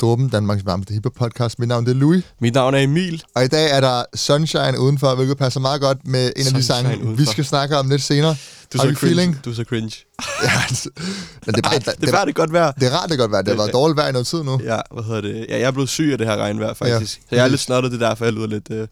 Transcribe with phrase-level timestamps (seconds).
[0.00, 1.58] Dråben, Danmarks varmeste hiphop podcast.
[1.58, 3.22] Mit navn det er Louis, Mit navn er Emil.
[3.34, 6.62] og i dag er der Sunshine udenfor, hvilket passer meget godt med en af de
[6.62, 8.36] Sunshine sange, vi skal snakke om lidt senere.
[8.72, 8.96] Du er så cringe.
[8.96, 9.38] feeling?
[9.44, 9.96] Du er så cringe.
[10.44, 10.90] Ja, altså,
[11.46, 12.70] men det er, bare, Ej, det, det bare det godt vejr.
[12.70, 13.42] det er rart, det godt være.
[13.42, 14.60] Det har været dårligt vejr i noget tid nu.
[14.64, 15.46] Ja, hvad hedder det?
[15.48, 17.16] Ja, jeg er blevet syg af det her regnvejr, faktisk.
[17.18, 18.88] Ja, så jeg er lidt snottet, det er derfor, jeg lyder lidt øh,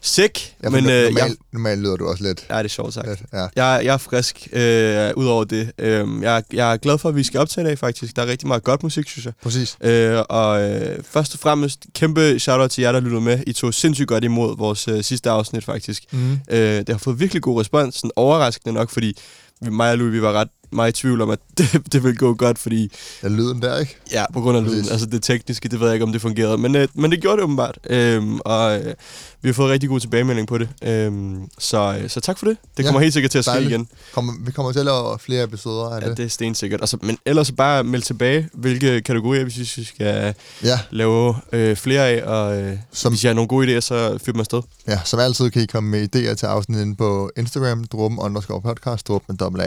[0.00, 0.54] sick.
[0.62, 2.46] Ja, men øh, normalt, jeg, normalt lyder du også lidt.
[2.50, 3.08] ja, det er sjovt sagt.
[3.08, 3.38] lidt ja.
[3.38, 5.72] Jeg, jeg er frisk, øh, udover det.
[5.78, 8.16] Øh, jeg, jeg er glad for, at vi skal optage i dag, faktisk.
[8.16, 9.32] Der er rigtig meget godt musik, synes jeg.
[9.42, 9.76] Præcis.
[9.80, 13.38] Øh, og øh, først og fremmest, kæmpe shout-out til jer, der lyttede med.
[13.46, 16.02] I tog sindssygt godt imod vores øh, sidste afsnit, faktisk.
[16.12, 16.32] Mm.
[16.50, 19.18] Øh, det har fået virkelig god respons, sådan overraskende nok, fordi
[19.62, 22.34] mig og Louis, vi var ret meget i tvivl om, at det, det ville gå
[22.34, 23.96] godt, fordi Ja, lyden der, ikke?
[24.12, 24.76] Ja, på grund af Præcis.
[24.78, 24.92] lyden.
[24.92, 26.58] Altså det tekniske, det ved jeg ikke, om det fungerede.
[26.58, 27.78] Men, øh, men det gjorde det åbenbart.
[27.90, 28.94] Øhm, og øh,
[29.42, 30.68] vi har fået rigtig god tilbagemelding på det.
[30.84, 32.56] Øhm, så, øh, så tak for det.
[32.76, 33.70] Det Ja, kommer helt sikkert til at ske dejligt.
[33.70, 33.88] igen.
[34.14, 36.16] Kommer, vi kommer til at lave flere episoder af Ja, det.
[36.16, 36.80] det er stensikkert.
[36.80, 41.34] Altså, men ellers så bare meld tilbage, hvilke kategorier, vi synes, vi skal Ja, lave
[41.52, 42.22] øh, flere af.
[42.22, 44.62] Og øh, som, hvis I har nogle gode idéer, så fyr dem afsted.
[44.88, 48.62] ja, som altid kan I komme med idéer til afsnit inde på Instagram, dråben underscore
[48.62, 49.64] podcast, dråben med dobbelt.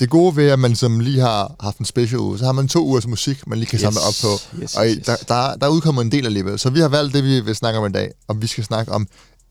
[0.00, 2.68] Det gode ved, at man som lige har haft en special uge, så har man
[2.68, 4.62] to ugers musik, man lige kan samle op på.
[4.62, 5.06] Yes, Og yes, yes.
[5.06, 6.58] der, der, der udkommer en del alligevel.
[6.58, 8.10] Så vi har valgt det, vi vil snakke om i dag.
[8.28, 9.06] Og vi skal snakke om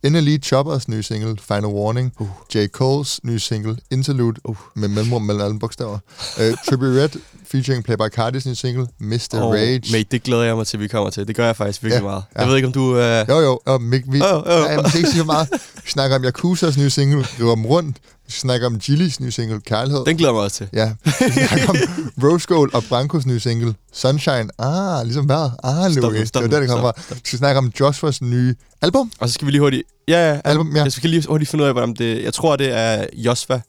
[0.09, 2.13] NLE Choppers nye single, Final Warning.
[2.19, 2.27] Uh.
[2.55, 2.57] J.
[2.81, 4.55] Cole's nye single, Interlude, uh.
[4.75, 5.97] med mellemrum mellem alle bogstaver.
[6.37, 7.09] uh, Trippie Red,
[7.47, 9.17] featuring Playboy Cardis nye single, Mr.
[9.33, 9.81] Og, Rage.
[9.91, 11.27] mate, det glæder jeg mig til, at vi kommer til.
[11.27, 12.23] Det gør jeg faktisk virkelig Ja, meget.
[12.35, 12.39] ja.
[12.41, 12.97] Jeg ved ikke, om du...
[12.97, 14.65] Øh, Jo, jo, og Mick, vi, Jo, jo.
[14.69, 15.47] ja, man skal ikke for meget.
[15.85, 17.97] Vi snakker om Yakuzas nye single, River dem rundt.
[18.25, 20.05] Vi snakker om Gillies nye single, Kærlighed.
[20.05, 20.67] den glæder mig også til.
[20.73, 21.75] Ja, vi snakker om
[22.23, 24.47] Rose Gold og Brancos nye single, Sunshine.
[24.59, 25.51] Ah, ligesom vejret.
[25.63, 26.19] Ah, Stop Louis.
[26.19, 26.93] nu, stop det var der, det kom fra.
[27.01, 29.11] stop, Vi skal snakke om Joshuas nye album.
[29.19, 29.83] Og så skal vi lige hurtigt...
[30.07, 30.83] Ja, ja, Album, ja.
[30.83, 32.23] Jeg skal lige hurtigt finde ud af, hvordan det...
[32.23, 33.61] Jeg tror, det er Josva.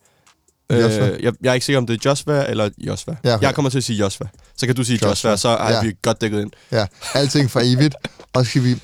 [0.71, 0.79] Øh,
[1.23, 3.17] jeg, jeg er ikke sikker, om det er Josva eller Josva.
[3.25, 3.47] Ja, okay.
[3.47, 4.27] Jeg kommer til at sige Josva.
[4.57, 5.09] Så kan du sige Josva.
[5.09, 5.83] Josva, så har Ja.
[5.83, 6.51] vi godt dækket ind.
[6.73, 7.95] Ja, alting for evigt.
[8.33, 8.81] Og så skal vi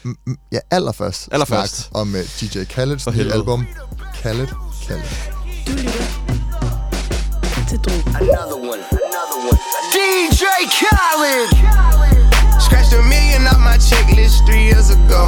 [0.52, 1.76] ja, allerførst, Allerførst.
[1.76, 3.34] snakke om uh, DJ Khaled's For nye helvede.
[3.34, 3.66] album.
[4.22, 4.46] Khaled,
[4.86, 5.02] Khaled.
[5.66, 6.04] Du lytter til.
[7.70, 9.58] Another one, another one.
[9.94, 10.44] DJ
[10.78, 11.46] Khaled!
[12.66, 15.22] Scratched a million off my checklist three years ago.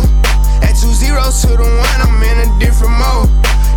[0.66, 3.28] At two zeros to the one, I'm in a different mode.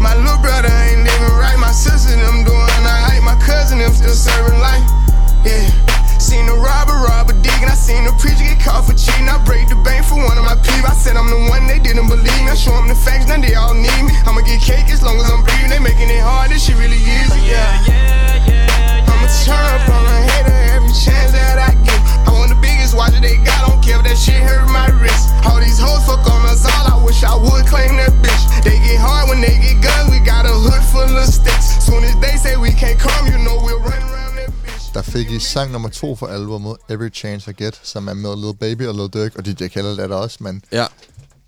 [0.00, 1.58] My little brother ain't living right.
[1.58, 3.22] My sister them doing alright.
[3.22, 4.84] My cousin them still serving life.
[5.44, 5.66] Yeah.
[6.18, 9.28] Seen a robber rob a dig and I seen the preacher get caught for cheating.
[9.28, 10.88] I break the bank for one of my people.
[10.88, 12.50] I said I'm the one they didn't believe me.
[12.50, 14.12] I show them the facts, now they all need me.
[14.24, 15.70] I'ma get cake as long as I'm breathing.
[15.70, 16.50] They making it hard.
[16.50, 17.40] This shit really easy.
[17.46, 17.60] Yeah.
[17.86, 22.00] Yeah, yeah, yeah I'ma turn up on a hater every chance that I get.
[22.26, 24.88] I want the biggest watch that they got, don't care if that shit hurt my
[24.98, 25.30] wrist.
[25.46, 28.42] All these hoes fuck on us all, I wish I would claim that bitch.
[28.64, 28.95] They get
[35.16, 38.54] fik I sang nummer to for albumet, Every Chance I Get, som er med Lil
[38.60, 40.84] Baby og Lil Durk, og DJ Khaled er der også, men Ja.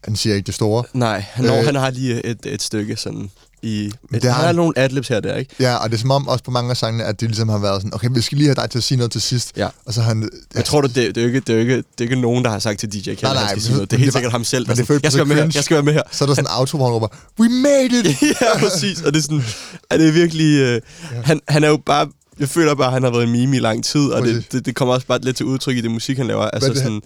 [0.04, 0.84] han siger ikke det store.
[0.92, 1.52] Nej, han, Øh.
[1.64, 3.30] han har lige et, et stykke sådan
[3.62, 3.84] i...
[3.86, 5.54] Et, det det har nogle adlibs her der, ikke?
[5.60, 7.58] Ja, og det er som om også på mange af sangene, at det ligesom har
[7.58, 9.52] været sådan, okay, vi skal lige have dig til at sige noget til sidst.
[9.56, 9.68] Ja.
[9.86, 10.28] Og så han...
[10.54, 12.50] Jeg tror du, det, det, er ikke, det, er ikke, det er ikke nogen, der
[12.50, 13.90] har sagt til DJ Khaled, Nej, nej, han skal sige noget.
[13.90, 15.36] Det er det helt var- sikkert ham selv, men det sådan, jeg skal være med
[15.44, 16.02] her, jeg skal være med her.
[16.12, 17.08] Så er der sådan en auto, hvor han råber,
[17.40, 18.22] We made it!
[18.40, 19.02] ja, præcis.
[19.02, 19.44] Og det er sådan,
[19.90, 20.58] at det er virkelig...
[20.58, 20.80] Øh,
[21.24, 22.06] han, han er jo bare...
[22.40, 24.66] Jeg føler bare, at han har været en meme i lang tid, og det, det,
[24.66, 26.44] det kommer også bare lidt til udtryk i det musik, han laver.
[26.44, 27.02] Altså sådan...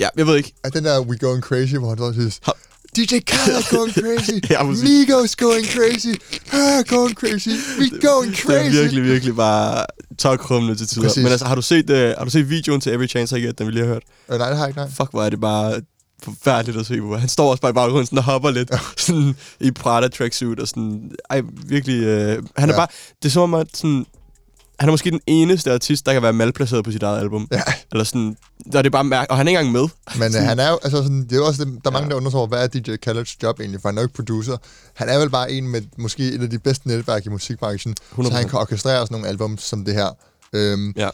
[0.00, 0.52] Ja, jeg ved ikke.
[0.64, 2.40] At den der We Going Crazy, hvor han så synes,
[2.96, 4.62] DJ Khaled going crazy, Ja.
[4.62, 6.14] Migos going crazy,
[6.52, 7.48] ah, going crazy,
[7.80, 8.76] we going Det er crazy.
[8.80, 9.86] virkelig, virkelig bare
[10.18, 11.02] tokrummende til tider.
[11.06, 11.22] Præcis.
[11.22, 13.58] Men altså, har du set, uh, har du set videoen til Every Chance I Get,
[13.58, 14.02] den vi lige har hørt?
[14.32, 14.88] Øh, nej, det har jeg ikke, nej.
[14.96, 15.80] Fuck, hvor er det bare
[16.22, 17.16] forfærdeligt at se på.
[17.16, 18.70] Han står også bare i baggrunden sådan og hopper lidt
[19.06, 21.10] sådan, i Prada tracksuit og sådan.
[21.30, 22.02] Ej, virkelig...
[22.02, 22.78] Øh, han er Ja.
[22.78, 22.86] bare...
[23.22, 24.06] Det er som om, at sådan,
[24.78, 27.48] han er måske den eneste artist, der kan være malplaceret på sit eget album.
[27.52, 27.62] Ja.
[27.92, 28.36] Eller sådan...
[28.72, 29.88] Der er det bare mærke, og han er ikke engang med.
[30.18, 32.14] Men øh, han er jo, altså sådan, det er jo også, det, der er mange,
[32.14, 32.20] Ja.
[32.20, 34.56] der over, hvad er DJ Khaled's job egentlig, for han er jo ikke producer.
[34.94, 38.22] Han er vel bare en med måske et af de bedste netværk i musikbranchen, så
[38.22, 38.32] 100%.
[38.34, 40.16] han kan orkestrere sådan nogle album som det her.
[40.52, 41.08] Øhm, Ja.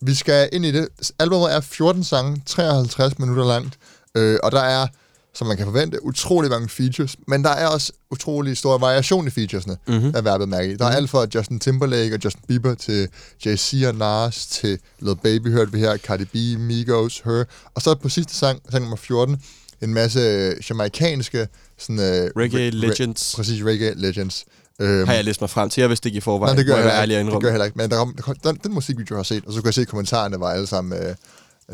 [0.00, 0.88] Vi skal ind i det.
[1.18, 3.78] Albumet er 14 sange, 53 minutter langt,
[4.14, 4.86] øh, og der er,
[5.34, 9.30] som man kan forvente, utrolig mange features, men der er også utrolig stor variation i
[9.30, 10.12] featuresne, mm-hmm.
[10.14, 10.76] er værd mærke i.
[10.76, 13.08] Der er alt fra Justin Timberlake og Justin Bieber til
[13.46, 17.44] Jay-Z og Nas til Lil Baby, hørte vi her, Cardi B, Migos, Her,
[17.74, 19.42] og så på sidste sang, sang nummer 14,
[19.82, 21.48] en masse jamaikanske
[21.78, 23.34] sådan, øh, Reggae re- re- legends.
[23.36, 24.44] præcis, reggae legends.
[24.80, 25.80] Øhm, Har jeg læst mig frem til.
[25.80, 26.56] Jeg vidste ikke i forvejen.
[26.56, 27.16] Nej, det gør jeg, ikke.
[27.18, 27.78] at det gør jeg heller ikke.
[27.78, 28.04] Men der
[28.42, 30.46] der den, den musikvideo, jeg har set, og så kunne jeg se, at kommentarerne var
[30.50, 31.14] alle sammen øh,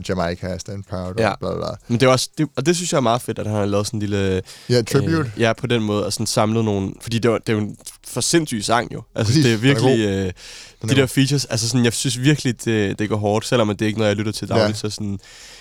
[0.09, 1.29] Jamaica, Stand Proud, Ja.
[1.31, 1.69] og bla bla bla.
[1.89, 3.65] Men det er også, det, og det synes jeg er meget fedt, at han har
[3.67, 4.43] lavet sådan en lille...
[4.69, 5.19] Ja, tribute.
[5.37, 6.93] Øh, ja, på den måde, og sådan samlet nogle...
[7.01, 9.03] Fordi det, var, det er jo en for sindssyg sang jo.
[9.15, 10.07] Altså, Præcis, det er den er virkelig...
[10.09, 10.33] Øh,
[10.89, 13.83] de er der features, altså sådan, jeg synes virkelig, det, det går hårdt, selvom det
[13.83, 14.69] er ikke noget, jeg lytter til dagligt.
[14.85, 14.89] Ja.
[14.89, 15.19] Så sådan,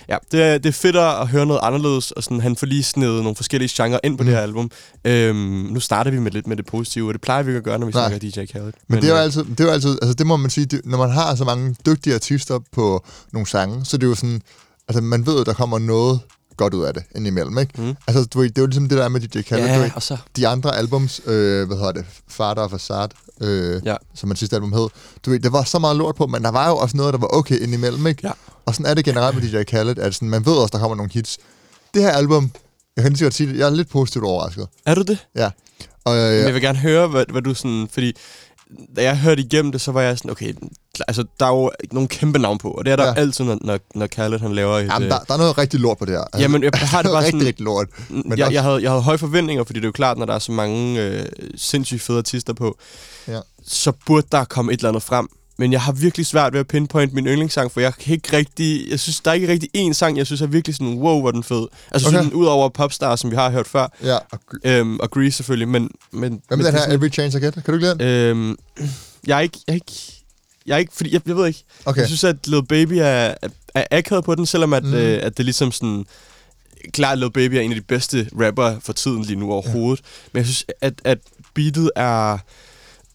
[0.10, 2.84] ja, det er, det er federe at høre noget anderledes, og sådan, han får lige
[2.84, 4.28] snedet nogle forskellige genrer ind på Mm.
[4.28, 4.72] det her album.
[5.06, 5.38] Øhm,
[5.72, 7.80] nu starter vi med lidt med det positive, og det plejer vi ikke at gøre,
[7.80, 8.10] når vi Nej.
[8.10, 8.74] snakker DJ Khaled.
[8.88, 10.66] Men, det er jo øh, altid, det er jo altid, altså det må man sige,
[10.66, 14.16] det, når man har så mange dygtige artister på nogle sange, så det er jo
[14.16, 14.42] sådan,
[14.88, 16.20] altså man ved, at der kommer noget
[16.58, 17.82] godt ud af det indimellem, ikke?
[17.82, 17.96] Mm.
[18.08, 20.04] Altså, du det er jo ligesom det der er med DJ Khaled, du Ja, og
[20.04, 20.18] så...
[20.36, 23.10] de andre albums, øh, hvad hedder det, Farter og Facade,
[23.42, 23.96] øh, Ja.
[24.16, 24.88] som man sidste album hed,
[25.26, 27.20] du ved, der var så meget lort på, men der var jo også noget, der
[27.20, 28.22] var okay indimellem, ikke?
[28.28, 28.32] Ja.
[28.66, 30.96] Og sådan er det generelt med DJ Khaled, at sådan, man ved også, der kommer
[30.96, 31.38] nogle hits.
[31.94, 32.52] Det her album,
[32.96, 34.68] jeg kan lige godt sige det, jeg er lidt positivt overrasket.
[34.86, 35.26] Er du det?
[35.36, 35.50] Ja.
[36.06, 37.88] Og, Men øh, jeg vil gerne høre, hvad, hvad du sådan...
[37.92, 38.14] Fordi
[38.96, 40.54] da jeg hørte igennem det, så var jeg sådan, okay,
[41.08, 43.14] altså, der er jo nogen kæmpe navn på, og det er der Ja.
[43.14, 44.86] altid, når, når, når Khaled han laver et...
[44.88, 46.20] jamen, øh, der, der er noget rigtig lort på det her.
[46.22, 47.88] Altså, Jamen, jeg har det bare rigtig, sådan- rigtig lort.
[48.10, 50.26] Men jeg, også- jeg, havde, jeg havde høje forventninger, fordi det er jo klart, når
[50.26, 51.26] der er så mange øh,
[51.56, 52.78] sindssygt fede artister på,
[53.28, 53.40] Ja.
[53.66, 55.28] så burde der komme et eller andet frem.
[55.60, 58.90] Men jeg har virkelig svært ved at pinpoint min yndlingssang, for jeg kan ikke rigtig...
[58.90, 61.32] Jeg synes, der er ikke rigtig én sang, jeg synes er virkelig sådan, wow, hvor
[61.32, 61.68] den fed.
[61.92, 62.18] Altså Okay.
[62.18, 65.68] sådan, ud over Popstar, som vi har hørt før, Ja, og, øhm, og Grease selvfølgelig,
[65.68, 65.90] men...
[66.12, 67.54] men hvad med den er her sådan- Every Chance I Get?
[67.54, 68.02] Kan du lide den?
[68.02, 68.56] Øhm,
[69.28, 69.58] jeg er ikke...
[69.68, 69.94] Jeg er ikke
[70.66, 71.64] jeg er ikke, fordi jeg, jeg ved ikke.
[71.86, 72.00] Okay.
[72.02, 73.36] Jeg synes, at Lil Baby er, er,
[73.76, 74.94] er akavet på den, selvom at, Mm.
[74.94, 76.06] øh, at det ligesom sådan...
[76.94, 80.00] Klart, Lil Baby er en af de bedste rapper for tiden lige nu overhovedet.
[80.04, 80.30] Ja.
[80.34, 81.18] Men jeg synes, at, at
[81.54, 82.38] beatet er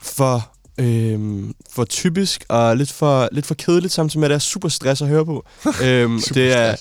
[0.03, 4.39] for, øhm, for typisk og lidt for, lidt for kedeligt, samtidig med, at det er
[4.41, 5.45] super stress at høre på.
[5.85, 6.77] øhm, det er,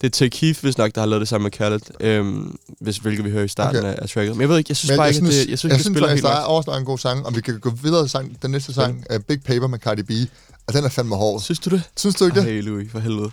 [0.00, 2.96] det er Take Keith, hvis nok, der har lavet det sammen med Khaled, øhm, hvis,
[2.96, 3.88] hvilket vi hører i starten Okay.
[3.88, 4.32] af, af tracket.
[4.36, 5.70] Men jeg ved ikke, jeg synes Men bare jeg ikke, synes, at det, jeg synes,
[5.70, 7.70] jeg det synes spiller helt der er også en god sang, og vi kan gå
[7.70, 10.10] videre til sang, den næste sang, uh, Big Paper med Cardi B,
[10.66, 11.40] og den er fandme hård.
[11.40, 11.82] Synes du det?
[11.96, 12.44] Synes du ikke det?
[12.44, 13.30] Hey Louis, for helvede.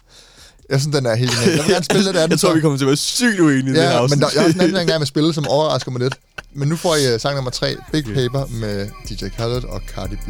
[0.70, 1.56] Jeg synes, den er helt genial.
[1.56, 2.32] Jeg vil gerne spille lidt af den.
[2.32, 4.22] Jeg tror, vi kommer til at være sygt uenige i det her Ja, men afsnit.
[4.22, 6.16] der, jeg har også en anden, jeg gerne vil spille, som overrasker mig lidt.
[6.54, 10.16] Men nu får I uh, sang nummer 3, Big Paper med DJ Khaled og Cardi
[10.16, 10.26] B.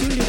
[0.00, 0.24] Du lytter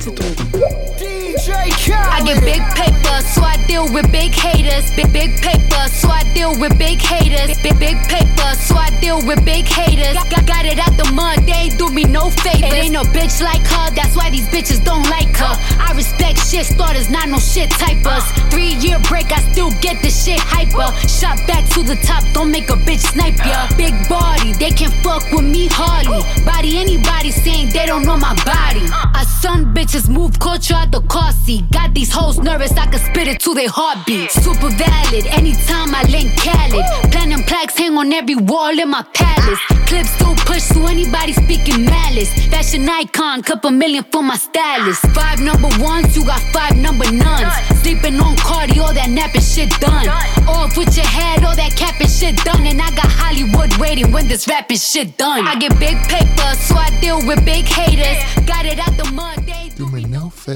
[0.00, 1.07] til
[1.50, 4.90] I get big paper, so I deal with big haters.
[4.94, 7.56] Big big paper, so I deal with big haters.
[7.62, 10.14] Big big paper, so I deal with big haters.
[10.28, 12.72] Got, got it out the mud, they ain't do me no favors.
[12.72, 15.54] It ain't no bitch like her, that's why these bitches don't like her.
[15.80, 18.24] I respect shit starters, not no shit typers.
[18.50, 20.92] Three year break, I still get the shit hyper.
[21.08, 23.68] Shot back to the top, don't make a bitch snipe ya.
[23.76, 26.20] Big body, they can fuck with me hardly.
[26.44, 28.84] Body anybody saying they don't know my body.
[28.92, 31.64] I son bitches move culture out the car seat.
[31.70, 34.30] Got these hoes nervous, I can spit it to their heartbeat.
[34.30, 36.84] Super valid, anytime I link Khaled.
[37.10, 39.60] Platinum plaques hang on every wall in my palace.
[39.86, 42.30] Clips still push to anybody speaking malice.
[42.48, 45.02] Fashion icon, couple million for my stylist.
[45.14, 47.52] Five number ones, you got five number nuns.
[47.82, 50.08] Sleeping on Cardi, all that napping shit done.
[50.48, 52.66] Off with your head, all that capping shit done.
[52.66, 55.46] And I got Hollywood waiting when this rapping shit done.
[55.46, 58.18] I get big paper, so I deal with big haters.
[58.46, 59.87] Got it out the mud, they Du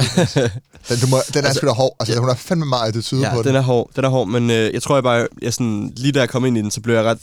[0.01, 0.41] face.
[0.89, 1.97] den, du må, den er sgu da hård.
[2.01, 3.45] Altså, hun er fandme meget attitude på Ja, den.
[3.45, 6.13] den er hård, den er hård, men øh, jeg tror jeg bare, jeg sådan, lige
[6.13, 7.19] da jeg kom ind i den, så blev jeg ret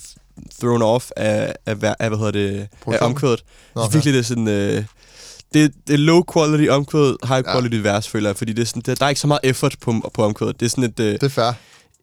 [0.60, 3.12] thrown off af, af, af, af hvad hedder det, af Produktionen?
[3.14, 3.44] omkvædet.
[3.74, 3.92] Nå, okay.
[3.92, 4.84] Virkelig det er sådan, øh,
[5.54, 7.80] det, det er low quality omkvædet, high quality ja.
[7.82, 10.10] vers, føler jeg, fordi det er sådan, det, der er ikke så meget effort på,
[10.14, 10.60] på omkvædet.
[10.60, 11.52] Det er sådan et, øh, Det er fair.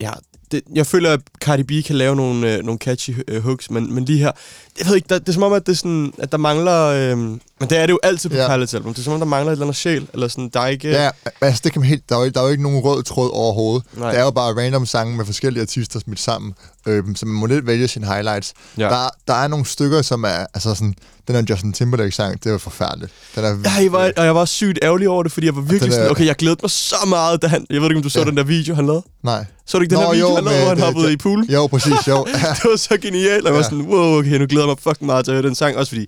[0.01, 0.11] ja,
[0.51, 3.93] det, jeg føler, at Cardi B kan lave nogle, øh, nogle catchy øh, hooks, men,
[3.93, 4.31] men lige her,
[4.79, 6.83] jeg ved ikke, der, det er som om, at, det er sådan, at der mangler,
[6.85, 8.47] øh, men det er det jo altid på Ja.
[8.55, 10.59] Khaled's album, det er som om, der mangler et eller andet sjæl, eller sådan, der
[10.59, 10.89] er ikke...
[10.89, 11.09] Ja,
[11.41, 13.29] altså det kan man helt, der, er jo, der er jo ikke nogen rød tråd
[13.33, 13.83] overhovedet.
[13.97, 14.11] Nej.
[14.11, 16.53] Det er jo bare random sange med forskellige artister smidt sammen,
[16.85, 18.53] øhm, så man må lidt vælge sine highlights.
[18.77, 18.83] Ja.
[18.83, 20.93] Der, der er nogle stykker, som er, altså sådan,
[21.27, 23.11] den her Justin Timberlake-sang, det var forfærdeligt.
[23.35, 25.61] Den er, Ja, jeg var, og jeg var sygt ærgerlig over det, fordi jeg var
[25.61, 27.97] virkelig den er- sådan, okay, jeg glædede mig så meget, da han, jeg ved ikke,
[27.97, 28.25] om du så Ja.
[28.25, 29.03] den der video, han lavede?
[29.23, 29.45] Nej.
[29.65, 31.17] Så du ikke den Nå, der video, jo, han lavede, hvor han hoppede det- i
[31.17, 31.45] poolen?
[31.49, 32.25] Jo, præcis, jo.
[32.57, 33.63] det var så genialt, og jeg var Ja.
[33.63, 35.89] sådan, wow, okay, nu glæder jeg mig fucking meget til at høre den sang, også
[35.89, 36.05] fordi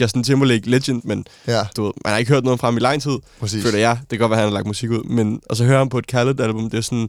[0.00, 2.80] Justin Timberlake, legend, men ja, du ved, man har ikke hørt noget fra ham i
[2.80, 3.64] lang tid, præcis.
[3.64, 3.98] føler jeg.
[4.00, 5.98] Det kan godt være, han har lagt musik ud, men og så hører han på
[5.98, 7.08] et Khaled-album, det er sådan,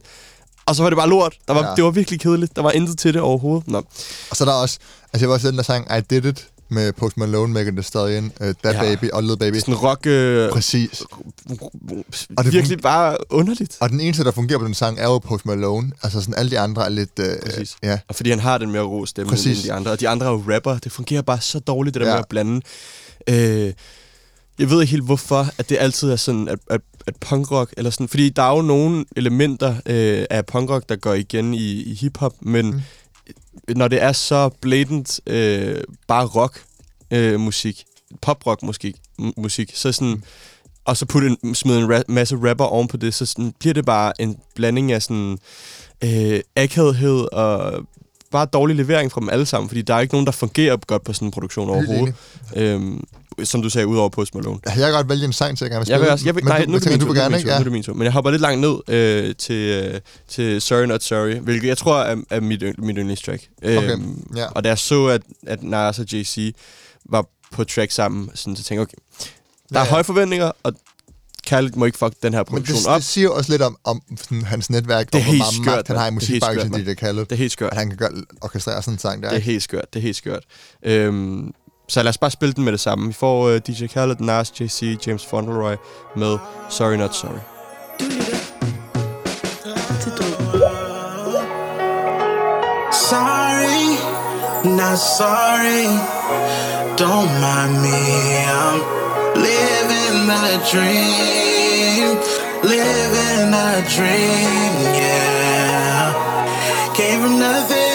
[0.66, 1.34] og så var det bare lort.
[1.48, 1.74] Der var, ja.
[1.74, 2.56] Det var virkelig kedeligt.
[2.56, 3.68] Der var intet til det overhovedet.
[3.68, 3.78] Nå.
[4.30, 4.78] Og så er der også,
[5.12, 7.82] altså jeg var også den der sang, I Did It, med Post Malone, Megan Thee
[7.82, 8.80] Stallion, uh, That Ja.
[8.80, 9.56] Baby og Lil Baby.
[9.56, 10.06] Sådan rock...
[10.06, 11.02] Øh, Præcis.
[12.36, 13.76] og det virkelig bare underligt.
[13.80, 15.92] Og den eneste, der fungerer på den sang, er jo Post Malone.
[16.02, 17.18] Altså sådan alle de andre er lidt...
[17.18, 17.76] Uh, Præcis.
[17.82, 19.58] Ja, Og fordi han har den mere rå stemme Præcis.
[19.58, 19.90] end de andre.
[19.90, 20.78] Og de andre er jo rapper.
[20.78, 22.14] Det fungerer bare så dårligt, det der ja.
[22.14, 22.60] med at blande.
[23.28, 23.72] Øh,
[24.58, 27.90] jeg ved ikke helt, hvorfor at det altid er sådan, at, at, at punkrock, eller
[27.90, 31.94] sådan, fordi der er jo nogle elementer øh, af punkrock, der går igen i, i
[31.94, 32.80] hiphop, men mm.
[33.76, 36.64] Når det er så blatant øh, bare rock
[37.10, 37.84] øh, musik,
[38.22, 40.22] poprock musik, m- musik, så sådan,
[40.84, 43.74] og så putte en, smide en ra- masse rapper oven på det, så sådan, bliver
[43.74, 45.38] det bare en blanding af sådan
[46.04, 47.72] øh, akavighed og
[48.30, 51.04] bare dårlig levering fra dem alle sammen, fordi der er ikke nogen, der fungerer godt
[51.04, 52.14] på sådan en produktion overhovedet.
[52.56, 53.04] Øhm,
[53.44, 54.58] som du sagde, udover Post Malone.
[54.64, 56.04] Jeg kan godt vælge en sang til, jeg gerne vil Jeg spille.
[56.04, 57.34] vil også, jeg vil, men nej, du, nu er det tænker, du vil er gerne,
[57.34, 57.50] det ikke?
[57.50, 57.56] Ja.
[57.56, 57.94] nu er det min tur.
[57.94, 59.54] Men jeg hopper lidt langt ned øh, til,
[59.94, 63.42] øh, til Sorry Not Sorry, hvilket jeg tror er, er mit, mit yndlingstrack.
[63.62, 64.46] Okay, Øhm, ja.
[64.46, 66.54] Og da jeg så, at, at Nas og JC
[67.10, 68.96] var på track sammen, sådan, så tænkte jeg, okay,
[69.72, 69.90] der er Ja, ja.
[69.90, 70.72] høje forventninger, og
[71.46, 72.96] Khaled må ikke fuck den her Men produktion det, op.
[72.96, 75.66] det siger også lidt om, om sådan, hans netværk, Det er og hvor meget skørt,
[75.76, 76.06] magt han har i.
[76.06, 77.20] Det er musikbranchen, det er Khaled.
[77.24, 77.70] Det er helt skørt.
[77.72, 79.28] At han kan gøre, orkestrere sådan en sang der.
[79.28, 80.42] Det er helt skørt, det er helt skørt.
[80.82, 81.52] Øhm,
[81.88, 83.06] så lad os bare spille den med det samme.
[83.06, 85.76] Vi får uh, DJ Khaled, Nas, JC, James Fauntleroy
[86.16, 87.40] med Sorry Not Sorry.
[92.92, 93.84] Sorry,
[94.64, 95.84] not sorry.
[96.98, 98.00] Don't mind me.
[98.60, 98.78] I'm
[99.48, 102.18] living a dream.
[102.62, 106.12] Living a dream, yeah.
[106.94, 107.87] Came from nothing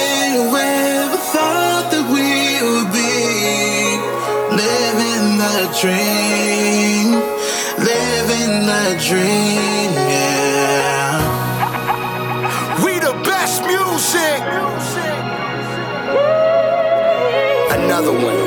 [5.84, 7.12] dream.
[7.78, 11.20] Living the dream, yeah.
[12.86, 14.42] We the best music.
[17.75, 18.42] Another one.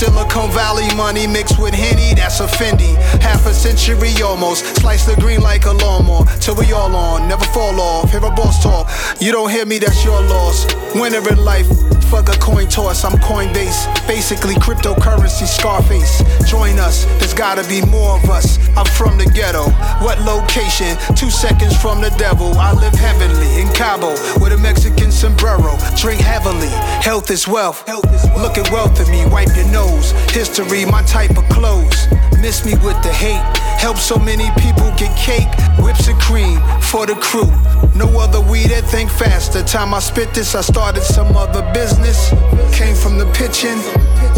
[0.00, 2.96] Silicon Valley money mixed with Henny, that's a Fendi.
[3.20, 4.64] Half a century almost.
[4.76, 6.24] Slice the green like a lawnmower.
[6.40, 8.10] Till we all on, never fall off.
[8.10, 8.88] Hear a boss talk.
[9.20, 10.64] You don't hear me, that's your loss.
[10.94, 11.68] Winner in life.
[12.08, 14.08] Fuck a coin toss, I'm Coinbase.
[14.08, 16.24] Basically cryptocurrency, Scarface.
[16.48, 18.58] Join us, there's gotta be more of us.
[18.78, 19.68] I'm from the ghetto.
[20.02, 20.96] What location?
[21.14, 22.54] Two seconds from the devil.
[22.54, 25.76] I live heavenly in Cabo with a Mexican sombrero.
[25.94, 26.72] Drink heavily,
[27.04, 27.86] health is wealth.
[27.86, 29.89] Look at wealth in me, wipe your nose.
[30.30, 32.06] History, my type of clothes.
[32.40, 33.42] Miss me with the hate.
[33.78, 37.50] Help so many people get cake, whips and cream for the crew.
[37.94, 39.62] No other weed that think faster.
[39.62, 42.30] Time I spit this, I started some other business.
[42.72, 43.80] Came from the pitching,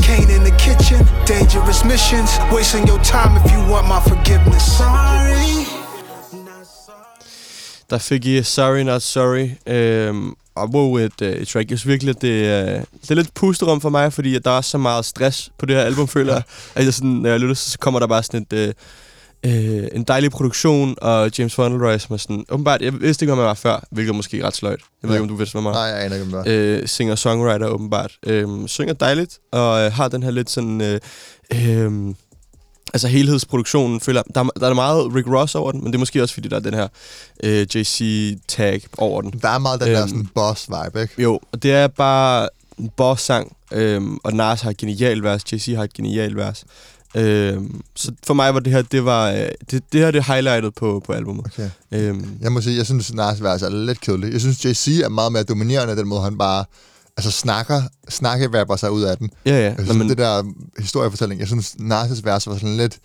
[0.03, 1.01] Kane in the kitchen.
[1.27, 4.79] Dangerous missions, wasting your time if you want my forgiveness.
[4.79, 5.67] Sorry.
[7.91, 9.59] Der fik I Sorry Not Sorry.
[9.67, 11.71] Øhm, og wow, et, øh, et track.
[11.71, 14.51] Jeg synes virkelig, at det, er- det er lidt pusterum for mig, fordi at der
[14.51, 16.43] er så meget stress på det her album, føler jeg.
[16.75, 18.53] At jeg sådan, når jeg lytter, så kommer der bare sådan et...
[18.53, 18.73] Øh,
[19.47, 22.45] øh, en dejlig produktion, og James Fauntleroy, som er sådan...
[22.51, 24.81] Åbenbart, jeg vidste ikke, hvem han var før, hvilket er måske ret sløjt.
[25.03, 25.15] Jeg ved Ja.
[25.15, 25.79] ikke, om du vidste, hvem han var.
[25.81, 26.79] Nej, jeg aner ikke, hvem det var.
[26.81, 28.13] øh, singer-songwriter åbenbart.
[28.27, 30.81] Øh, synger dejligt, og øh, har den her lidt sådan...
[30.81, 31.01] Øh,
[31.55, 32.15] øh,
[32.93, 35.99] altså helhedsproduktionen, føler der, er- der er meget Rick Ross over den, men det er
[35.99, 36.89] måske også, fordi der er den her
[37.45, 39.31] øh, JC-tag over den.
[39.43, 41.23] Der er meget den der Øhm, sådan boss-vibe, ikke?
[41.23, 45.73] Jo, og det er bare en boss-sang, øhm, og Nas har et genialt vers, JC
[45.77, 46.65] har et genialt vers.
[47.15, 50.75] Øhm, så for mig var det her, det var, øh, det, det her det highlightet
[50.75, 51.47] på, på albumet.
[51.47, 51.71] Okay.
[51.93, 54.33] Øhm, Jeg må sige, jeg synes, Nas vers er lidt kedelig.
[54.33, 56.65] Jeg synes, JC er meget mere dominerende, den måde, han bare
[57.27, 59.31] altså snakker, snakke sig ud af den.
[59.47, 59.59] ja, ja.
[59.65, 60.43] Jeg synes, Nå, men, det der
[60.79, 62.99] historiefortælling, jeg synes, Nas' vers var sådan lidt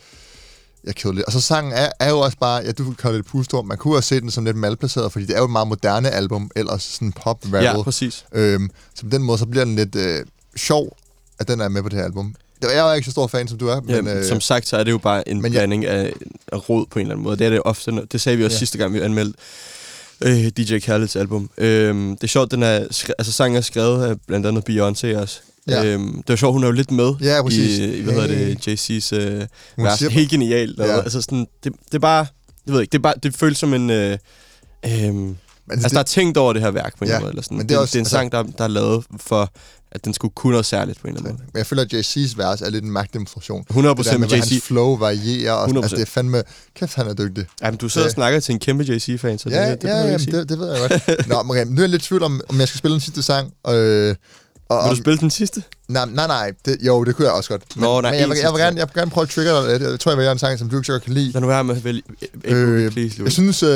[0.87, 1.25] ja, kedelig.
[1.27, 3.65] Og så sangen er, er jo også bare, ja, du kalder det et pustorm.
[3.65, 6.09] Man kunne også se den som lidt malplaceret, fordi det er jo et meget moderne
[6.09, 8.25] album, ellers sådan pop ja, ja, præcis.
[8.33, 10.97] øhm, Så på den måde, så bliver den lidt øh, sjov,
[11.39, 12.35] at den er med på det her album.
[12.61, 14.07] Det- Jeg er jo ikke så stor fan, som du er, Ja, men...
[14.17, 16.13] øh, som sagt, så er det jo bare en men jeg- blanding af,
[16.51, 17.37] af rod på en eller anden måde.
[17.37, 17.91] Det er det ofte.
[18.11, 18.59] Det sagde vi også Ja.
[18.59, 19.39] sidste gang, vi anmeldte
[20.23, 21.49] øh, DJ Khaleds album.
[21.57, 22.73] Øhm, det er sjovt, den er,
[23.19, 25.39] altså sangen er skrevet af blandt andet Beyoncé også.
[25.67, 25.85] Ja.
[25.85, 27.77] Øhm, det var sjovt, hun er jo lidt med Ja, præcis.
[27.79, 28.55] i, i hvad hedder Hey.
[28.65, 29.47] det, JC's øh,
[29.77, 29.99] vers.
[29.99, 30.79] Helt genialt.
[30.79, 30.99] Ja.
[31.01, 32.27] Altså sådan, det, det er bare,
[32.65, 33.89] jeg ved ikke, det, er bare, det føles som en...
[33.89, 34.17] Øh,
[34.85, 35.35] øhm,
[35.67, 37.29] men altså, der er tænkt over det her værk på en Ja, måde.
[37.29, 37.57] Eller sådan.
[37.57, 39.03] men det, det er det, også- det er en altså- sang, der, der er lavet
[39.17, 39.51] for,
[39.91, 41.49] at den skulle kunne noget særligt på en eller anden måde.
[41.53, 43.65] Men jeg føler, at JC's vers er lidt en magtdemonstration.
[43.69, 44.49] 100% det der med JC.
[44.49, 45.77] Hans flow varierer, og 100%.
[45.83, 46.43] altså, det er fandme...
[46.75, 47.45] Kæft, han er dygtig.
[47.61, 48.13] Jamen, du sidder og Ja.
[48.13, 50.37] snakker til en kæmpe JC-fan, så det, Ja, det, det ja, ja sige.
[50.37, 51.27] det, det ved jeg godt.
[51.27, 53.01] Nå, men okay, nu er jeg lidt i tvivl om, om jeg skal spille den
[53.01, 53.53] sidste sang.
[53.69, 54.15] Øh,
[54.69, 55.63] og, Vil du spille den sidste?
[55.87, 56.53] nej, nej, nej.
[56.65, 57.63] Det, jo, det kunne jeg også godt.
[57.75, 59.51] Men, Nå, nej, men jeg, vil, jeg, vil gerne, jeg vil gerne prøve at trigge
[59.51, 59.91] dig lidt.
[59.91, 61.31] Jeg tror, jeg vælger en sang, som du ikke så kan lide.
[61.31, 62.01] Lad nu være med at vælge
[62.43, 63.69] Øh, please, jeg synes, uh,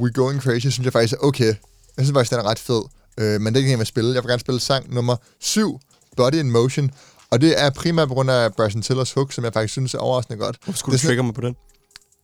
[0.00, 1.54] We Going Crazy, synes jeg faktisk er okay.
[1.96, 2.82] Jeg synes faktisk, den er ret fed.
[3.20, 4.14] Uh, men det ikke en, jeg vil spille.
[4.14, 5.80] Jeg vil gerne spille sang nummer 7,
[6.16, 6.90] Body in Motion.
[7.30, 9.98] Og det er primært på grund af Bryson Tillers hook, som jeg faktisk synes er
[9.98, 10.56] overraskende godt.
[10.64, 11.56] Hvorfor skulle du trigger mig på den?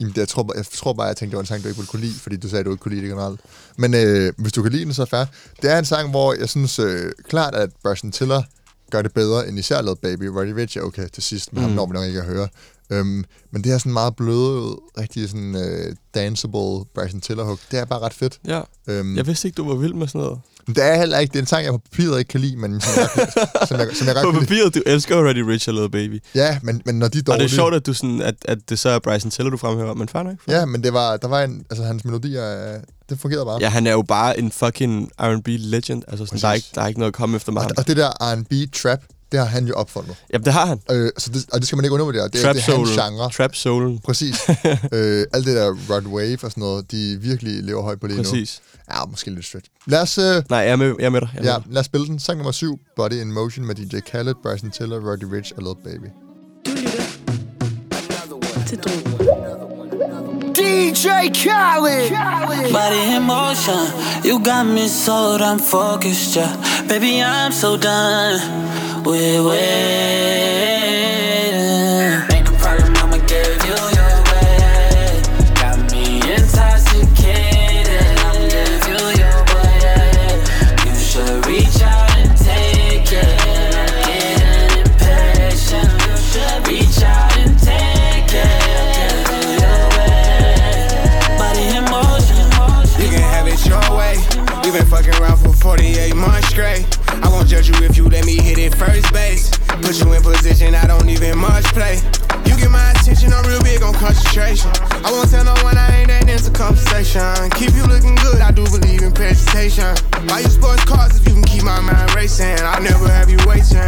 [0.01, 1.77] Jamen, jeg, tror, bare- jeg tror bare, jeg tænkte, det var en sang, du ikke
[1.79, 3.41] ville kunne lide, fordi du sagde, du ikke kunne lide det generelt.
[3.77, 5.25] Men øh, hvis du kan lide den, så er fair.
[5.63, 8.43] Det er en sang, hvor jeg synes øh, klart, at Bryson Tiller
[8.91, 10.23] gør det bedre, end især Lil Baby.
[10.25, 11.69] Roddy Rich er okay til sidst, men mm.
[11.69, 12.49] ham når vi nok ikke at høre.
[12.91, 17.59] Øhm, men det er sådan meget bløde, rigtig sådan øh, danceable Bryson Tiller hook.
[17.71, 18.41] Det er bare ret fedt.
[18.47, 18.61] Ja.
[18.87, 20.41] Øhm, Jeg vidste ikke, du var vild med sådan noget.
[20.67, 22.57] Men det er heller ikke, det er en sang, jeg på papiret ikke kan lide,
[22.57, 23.09] men som jeg,
[23.69, 26.23] som jeg, som jeg godt På papiret, du elsker Ready Rich og Little Baby.
[26.35, 27.45] Ja, men, men når de er Og dårlige...
[27.45, 29.95] det er sjovt, at, du sådan, at, at det så er Bryson Tiller, du fremhæver,
[29.95, 30.35] men fair nok.
[30.49, 33.59] Ja, men det var, der var en, altså hans melodier, øh, det fungerede bare.
[33.61, 36.03] Ja, han er jo bare en fucking R&B legend.
[36.09, 36.67] Altså, sådan, der, er Præcis.
[36.67, 37.57] ikke, der er ikke noget at komme efter ham.
[37.57, 38.99] Og, og det der R&B trap,
[39.33, 40.17] det har han jo opfundet.
[40.33, 40.81] Jamen, det har han.
[40.91, 42.29] Øh, så det, og det skal man ikke undervurdere.
[42.29, 43.31] Det, Trap det er hans genre.
[43.31, 43.99] Trap soul.
[44.05, 44.37] Præcis.
[44.93, 48.17] øh, alt det der Rod Wave og sådan noget, de virkelig lever højt på lige
[48.17, 48.23] nu.
[48.23, 48.61] Præcis.
[48.93, 49.71] Ja, måske lidt stretch.
[49.87, 51.31] Lad os, øh, Nej, jeg er med, jeg er med dig.
[51.35, 51.73] Jeg er ja, med dig.
[51.73, 52.19] lad os spille den.
[52.19, 55.93] Sang nummer 7, Body in Motion med DJ Khaled, Bryson Tiller, Roddy Rich og Lil
[55.93, 56.07] Baby.
[56.67, 59.44] Du lytter til Drogen.
[60.75, 62.73] DJ Khaled.
[62.73, 63.87] Body in motion,
[64.25, 66.51] you got me so damn focused, yeah.
[66.89, 68.41] Baby, I'm so done
[69.05, 70.74] with waiting.
[97.55, 99.51] Judge you if you let me hit it first base.
[99.87, 102.03] Put you in position, I don't even much play.
[102.47, 104.71] You get my attention, I'm real big on concentration.
[105.07, 107.23] I won't tell no one I ain't that into conversation.
[107.55, 109.87] Keep you looking good, I do believe in presentation.
[110.27, 112.59] Buy you sports cars if you can keep my mind racing.
[112.59, 113.87] I'll never have you waiting.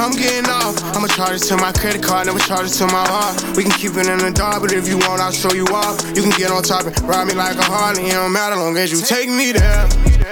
[0.00, 3.04] I'm getting off, I'ma charge it to my credit card, never charge it to my
[3.04, 3.44] heart.
[3.56, 6.00] We can keep it in the dark, but if you want, I'll show you off.
[6.16, 8.76] You can get on top and ride me like a Harley, it don't matter long
[8.78, 9.84] as you take me there.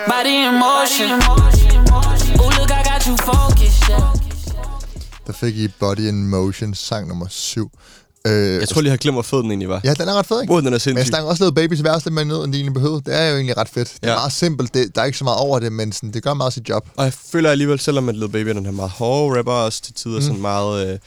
[0.08, 1.20] Body in motion.
[1.20, 1.71] Ooh, look, I
[3.02, 4.14] got you focused, yeah.
[5.26, 7.70] Der fik I Body in Motion, sang nummer 7.
[8.26, 9.80] Øh, Jeg tror lige, jeg har glemt, hvor fed den egentlig var.
[9.84, 10.50] Ja, den er ret fed, ikke?
[10.52, 11.06] Hvor den er Men jeg sindssyg.
[11.08, 13.02] snakker også lidt Babys værste lidt mere ned, end de egentlig behøvede.
[13.06, 13.88] Det er jo egentlig ret fedt.
[13.94, 14.14] Det er Ja.
[14.16, 14.74] meget simpelt.
[14.74, 16.88] Det, der er ikke så meget over det, men sådan, det gør meget sit job.
[16.96, 19.82] Og jeg føler alligevel, selvom at Lil Baby er den her meget hårde rapper, også
[19.82, 20.22] til tider mm.
[20.22, 20.98] sådan meget øh,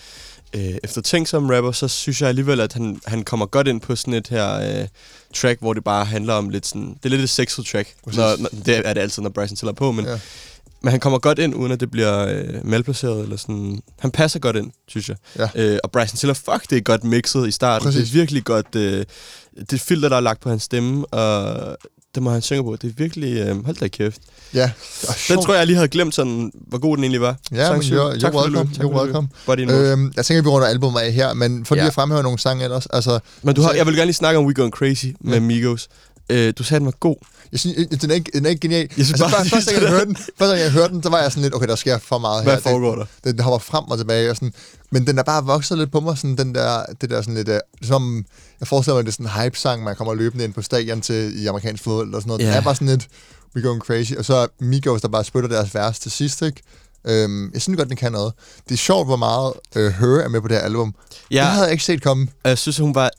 [0.72, 4.14] øh, eftertænksom rapper, så synes jeg alligevel, at han, han kommer godt ind på sådan
[4.14, 4.88] et her øh,
[5.36, 6.88] track, hvor det bare handler om lidt sådan...
[6.90, 7.94] Det er lidt et sexet track.
[8.06, 10.20] Når, når, det er det altid, når Bryson Tiller er på, men, Ja.
[10.86, 13.24] Men han kommer godt ind, uden at det bliver øh, malplaceret.
[13.24, 13.80] Eller sådan.
[14.00, 15.18] Han passer godt ind, synes jeg.
[15.40, 15.48] Ja.
[15.56, 17.86] Øh, og Bryson Tiller, fuck, det er godt mixet i starten.
[17.86, 18.02] Præcis.
[18.10, 18.76] Det er virkelig godt...
[18.76, 19.06] Øh,
[19.70, 21.78] det filter, der er lagt på hans stemme, og
[22.16, 22.76] det må han synge på.
[22.82, 23.38] Det er virkelig...
[23.38, 24.22] Øh, hold da kæft.
[24.54, 24.72] Ja.
[25.30, 27.36] Den tror jeg, jeg lige havde glemt, sådan, hvor god den egentlig var.
[27.52, 28.70] Ja, men you're, Tak you're for welcome.
[28.74, 29.28] Tak You're for det, welcome.
[29.48, 29.70] Motion.
[29.70, 31.88] Øhm, jeg tænker, vi runder albumet af her, men for lige Ja.
[31.88, 32.86] at fremhæve nogle sange ellers.
[32.86, 35.40] Altså, Men du har, jeg vil gerne lige snakke om We Going Crazy med Ja.
[35.40, 35.88] Migos.
[36.30, 37.16] Øh, du sagde, den var god.
[37.52, 38.90] jeg synes, øh, den er ikke, den er ikke genial.
[38.98, 41.10] Jeg synes altså, bare, første gang, jeg hørte den, første gang, jeg hørte den, så
[41.10, 42.62] var jeg sådan lidt, okay, der sker for meget Hvad her.
[42.62, 43.06] foregår der?
[43.24, 44.30] Det, den hopper frem og tilbage.
[44.30, 44.54] Og sådan,
[44.92, 47.50] men den er bare vokset lidt på mig, sådan den der, det der sådan lidt,
[47.50, 48.26] uh, som,
[48.60, 51.44] jeg forestiller mig, det er sådan en hype-sang, man kommer løbende ind på stadion til
[51.44, 52.42] i amerikansk fodbold og sådan noget.
[52.42, 52.48] Ja.
[52.48, 53.08] Den er bare sådan lidt,
[53.56, 54.14] we going crazy.
[54.14, 56.62] Og så Migos, der bare spytter deres vers til sidst, ikke?
[57.08, 58.34] Øhm, jeg synes godt, den kan noget.
[58.70, 60.96] Det er sjovt, hvor meget øh, Her er med på det her album.
[61.32, 61.36] Ja.
[61.36, 62.28] Det havde jeg ikke set komme.
[62.44, 63.10] Jeg synes, hun var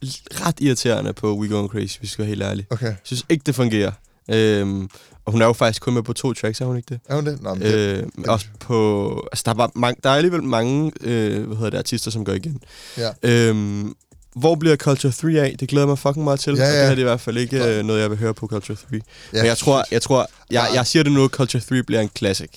[0.46, 2.66] ret irriterende på We Going Crazy, hvis vi skal være helt ærlige.
[2.70, 2.86] Okay.
[2.86, 3.92] Jeg synes ikke, det fungerer.
[4.30, 4.88] Øhm,
[5.24, 7.00] og hun er jo faktisk kun med på to tracks, er hun ikke det?
[7.08, 7.42] Er hun det?
[7.42, 9.28] Nå, men det Øh, også på...
[9.32, 12.24] Altså, der er, bare mange, der er alligevel mange øh, hvad hedder det, artister, som
[12.24, 12.60] går igen.
[12.98, 13.10] ja.
[13.22, 13.94] Øhm,
[14.36, 15.56] hvor bliver Culture 3 af?
[15.60, 16.54] Det glæder jeg mig fucking meget til.
[16.56, 16.78] Ja, Og ja.
[16.80, 18.76] det her det er i hvert fald ikke øh, noget, jeg vil høre på Culture
[18.76, 18.84] 3.
[18.92, 19.00] ja.
[19.32, 22.50] Men jeg tror, jeg, tror jeg, jeg siger det nu, Culture 3 bliver en classic.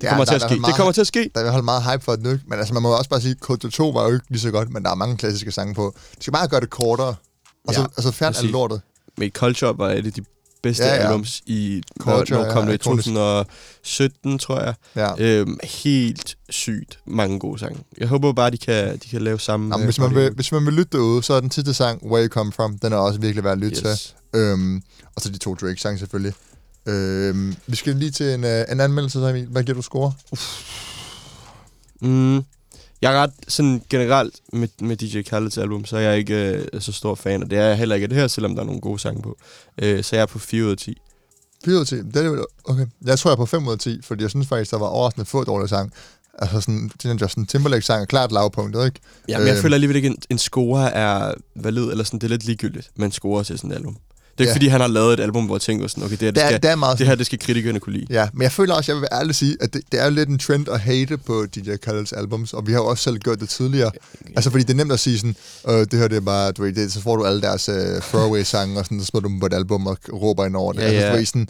[0.00, 0.60] Det Ja, kommer der- til at ske.
[0.60, 1.30] meget- Det kommer til at ske.
[1.34, 2.38] Der er hvert fald meget hype for den nu.
[2.46, 4.50] Men altså, man må også bare sige, at Culture 2 var jo ikke lige så
[4.50, 5.94] godt, men der er mange klassiske sange på.
[6.18, 7.14] De skal bare gøre det kortere.
[7.68, 8.50] Og så Ja, altså, fjern alt præcis.
[8.50, 8.80] lortet.
[9.18, 10.22] Men Culture var et af de
[10.62, 11.00] bedste Ja, ja, ja.
[11.02, 11.06] ja.
[11.08, 11.82] albums i...
[12.00, 13.04] Culture når, når kom er det i ikonisk.
[13.08, 14.74] 2017, tror jeg.
[14.96, 15.08] Ja.
[15.18, 17.78] Øhm, helt sygt mange gode sange.
[17.98, 19.68] Jeg håber bare, de kan, de kan lave samme...
[19.68, 21.74] Nå, men øh, hvis, man vil, hvis man vil lytte derude, så er den sidste
[21.74, 24.14] sang, Where You Come From, den er også virkelig værd at lytte Yes.
[24.32, 24.40] til.
[24.40, 24.82] Øhm,
[25.16, 26.32] og så de to Drake-sange selvfølgelig.
[26.86, 29.46] Øhm, vi skal lige til en, øh, en anmeldelse, så Emil.
[29.46, 30.12] Hvad giver du score?
[32.00, 32.36] Mm,
[33.02, 36.34] jeg er ret sådan generelt med, med DJ Khaled's album, så er jeg ikke
[36.74, 38.66] øh, så stor fan, og det er jeg heller ikke det her, selvom der er
[38.66, 39.36] nogle gode sange på.
[39.82, 40.96] Øh, så jeg er på 4 ud af 10.
[41.64, 41.96] 4 ud af 10.
[41.96, 42.86] Det er det, okay.
[43.04, 44.86] Jeg tror, jeg er på 5 ud af 10, fordi jeg synes faktisk, der var
[44.86, 45.92] overraskende få dårlige sang.
[46.38, 49.00] Altså sådan, den Justin Timberlake-sang er klart lavpunktet, ikke?
[49.28, 49.62] Ja, men jeg Øhm.
[49.62, 53.06] føler alligevel ikke, en, en score er valid, eller sådan, det er lidt ligegyldigt med
[53.06, 53.96] en score til sådan et album.
[54.40, 54.54] Det er Ja.
[54.54, 56.42] fordi han har lavet et album, hvor jeg tænker sådan, okay, det her, det, Det
[56.44, 58.06] er- skal, det er meget det her det skal kritikerne kunne lide.
[58.10, 60.28] Ja, men jeg føler også, jeg vil ærligt sige, at det, det er jo lidt
[60.28, 63.40] en trend at hate på DJ Khaled's albums, og vi har jo også selv gjort
[63.40, 63.90] det tidligere.
[64.36, 65.36] Altså, fordi det er nemt at sige sådan,
[65.68, 68.00] øh, det her det er bare, du ved, det, så får du alle deres øh,
[68.02, 70.80] throwaway-sange, og sådan, så smider du dem på et album og råber ind over det.
[70.80, 71.48] Ja, altså, du ved, sådan,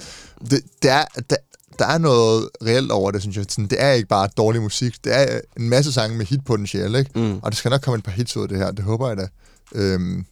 [0.51, 1.37] det, det er, der,
[1.79, 3.45] der er noget reelt over det, synes jeg.
[3.49, 7.11] Sådan, det er ikke bare dårlig musik, det er en masse sange med hitpotentiale, ikke?
[7.15, 7.39] Mm.
[7.43, 9.17] Og der skal nok komme et par hits ud af det her, det håber jeg
[9.17, 9.27] da.
[9.75, 10.25] Øhm,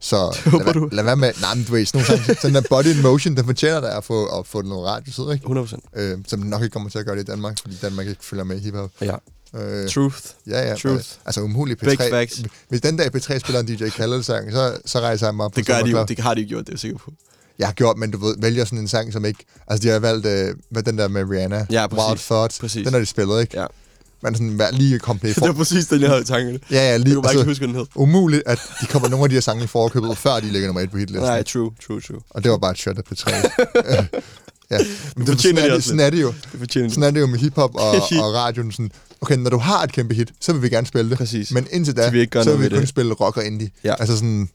[0.00, 0.88] så håber lad, du.
[0.92, 3.36] lad være med, nej, men du ved, sådan nogle sange, sådan der Body in Motion,
[3.36, 5.46] den fortjener der at få, at få noget radiotid, ikke?
[5.46, 6.00] 100%.
[6.00, 8.44] øh, som nok ikke kommer til at gøre det i Danmark, fordi Danmark ikke følger
[8.44, 8.90] med i hiphop.
[9.00, 9.14] Ja.
[9.56, 10.16] Øh, Truth.
[10.46, 10.74] ja, ja.
[10.74, 10.94] truth.
[10.94, 12.10] øh, Altså umuligt Big P3.
[12.12, 12.42] facts.
[12.68, 15.52] Hvis den dag P3 spiller en DJ Khaled-sang, så, så rejser jeg mig op.
[15.52, 16.04] på Det gør de jo.
[16.04, 17.12] Det har de jo gjort, det er jeg sikker på.
[17.58, 19.44] Jeg har gjort, men du ved, vælger sådan en sang, som ikke...
[19.66, 21.66] Altså, de har valgt, øh, hvad den der med Rihanna.
[21.70, 22.08] Ja, præcis.
[22.08, 22.58] Wild Thoughts.
[22.58, 22.84] Præcis.
[22.84, 23.60] Den har de spillet, ikke?
[23.60, 23.66] Ja.
[24.22, 26.58] Men sådan, lige komplet Det var præcis den, jeg havde i tankerne.
[26.70, 27.14] Ja, ja, Jeg lige...
[27.14, 27.84] kunne bare ikke huske, den hed.
[27.94, 30.80] umuligt, at de kommer nogle af de her sange i forkøbet, før de ligger nummer
[30.80, 31.22] et på hitlisten.
[31.28, 32.20] Nej, true, true, true.
[32.30, 33.30] Og det var bare et shot af P3.
[34.70, 34.78] ja,
[35.16, 36.28] men det, fortjener sådan, de er det, sådan er det jo.
[36.52, 36.88] Det fortjener.
[36.88, 37.90] Sådan er det jo med hiphop og,
[38.24, 38.72] og radioen.
[38.72, 41.18] Sådan, okay, når du har et kæmpe hit, så vil vi gerne spille det.
[41.18, 41.50] Præcis.
[41.52, 42.88] Men indtil da, Så vi ikke så vil vi kun det.
[42.88, 43.70] spille rock og indie.
[43.84, 43.94] Ja.
[44.00, 44.48] Altså sådan,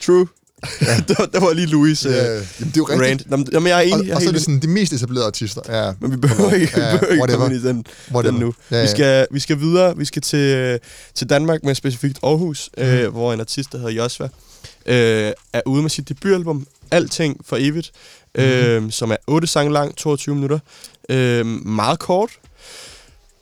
[0.00, 0.26] True.
[1.08, 3.02] der, var- der var lige Louis ja, jamen, det er jo rigtigt.
[3.10, 3.30] rant.
[3.30, 4.10] Nå, men- Jamen, jeg er enig.
[4.12, 5.60] Og, og så er det sådan de mest etablerede artister.
[5.86, 8.32] Ja, Men vi behøver ikke, vi Ja, behøver ikke komme ind i den, Whatever.
[8.32, 8.54] den nu.
[8.70, 8.82] Ja, ja.
[8.82, 9.96] Vi, skal, vi skal videre.
[9.96, 10.78] Vi skal til,
[11.14, 12.82] til Danmark, med specifikt Aarhus, mm.
[12.84, 14.28] øh, hvor en artist, der hedder Josva,
[14.86, 17.90] øh, er ude med sit debutalbum, Alting for evigt,
[18.34, 18.44] Mhm.
[18.44, 20.58] øh, som er 8 sange lang, 22 minutter.
[21.08, 22.30] Øh, meget kort.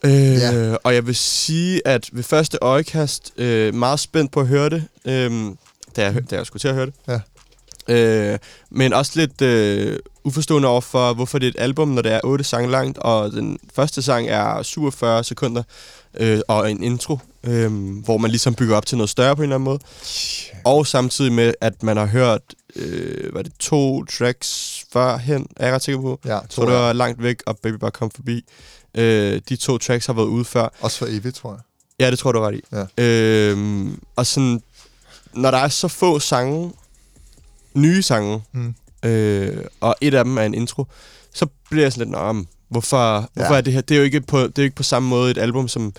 [0.05, 0.75] Øh, Ja.
[0.75, 4.85] Og jeg vil sige, at ved første øjekast, øh, meget spændt på at høre det,
[5.05, 5.33] øh,
[5.97, 6.95] da, jeg, da jeg skulle til at høre det.
[7.09, 7.21] Ja.
[7.89, 8.39] Øh,
[8.71, 12.21] men også lidt øh, uforstående over for, hvorfor det er et album, når det er
[12.25, 15.63] 8 sange langt, og den første sang er 47 sekunder,
[16.15, 19.45] øh, og en intro, øh, hvor man ligesom bygger op til noget større på en
[19.45, 19.79] eller anden måde.
[20.65, 22.41] Og samtidig med, at man har hørt,
[22.77, 26.21] øh, hvad er det, to tracks førhen, er jeg ret sikker på.
[26.25, 28.45] Ja, tror, tror det var langt væk, og Baby bare kom forbi.
[28.95, 30.69] Øh, de to tracks har været ude før.
[30.81, 31.61] Også for evigt, tror jeg.
[32.01, 32.61] Ja, det tror du ret i.
[32.73, 33.05] Ja.
[33.05, 34.63] Øhm, og sådan,
[35.37, 36.73] når der er så få sange,
[37.75, 38.75] nye sange, Mm.
[39.05, 40.85] øh, og et af dem er en intro,
[41.35, 43.59] så bliver jeg sådan lidt, men hvorfor, hvorfor Ja.
[43.59, 43.81] er det her?
[43.81, 45.93] Det er jo ikke på, det er jo ikke på samme måde et album, som,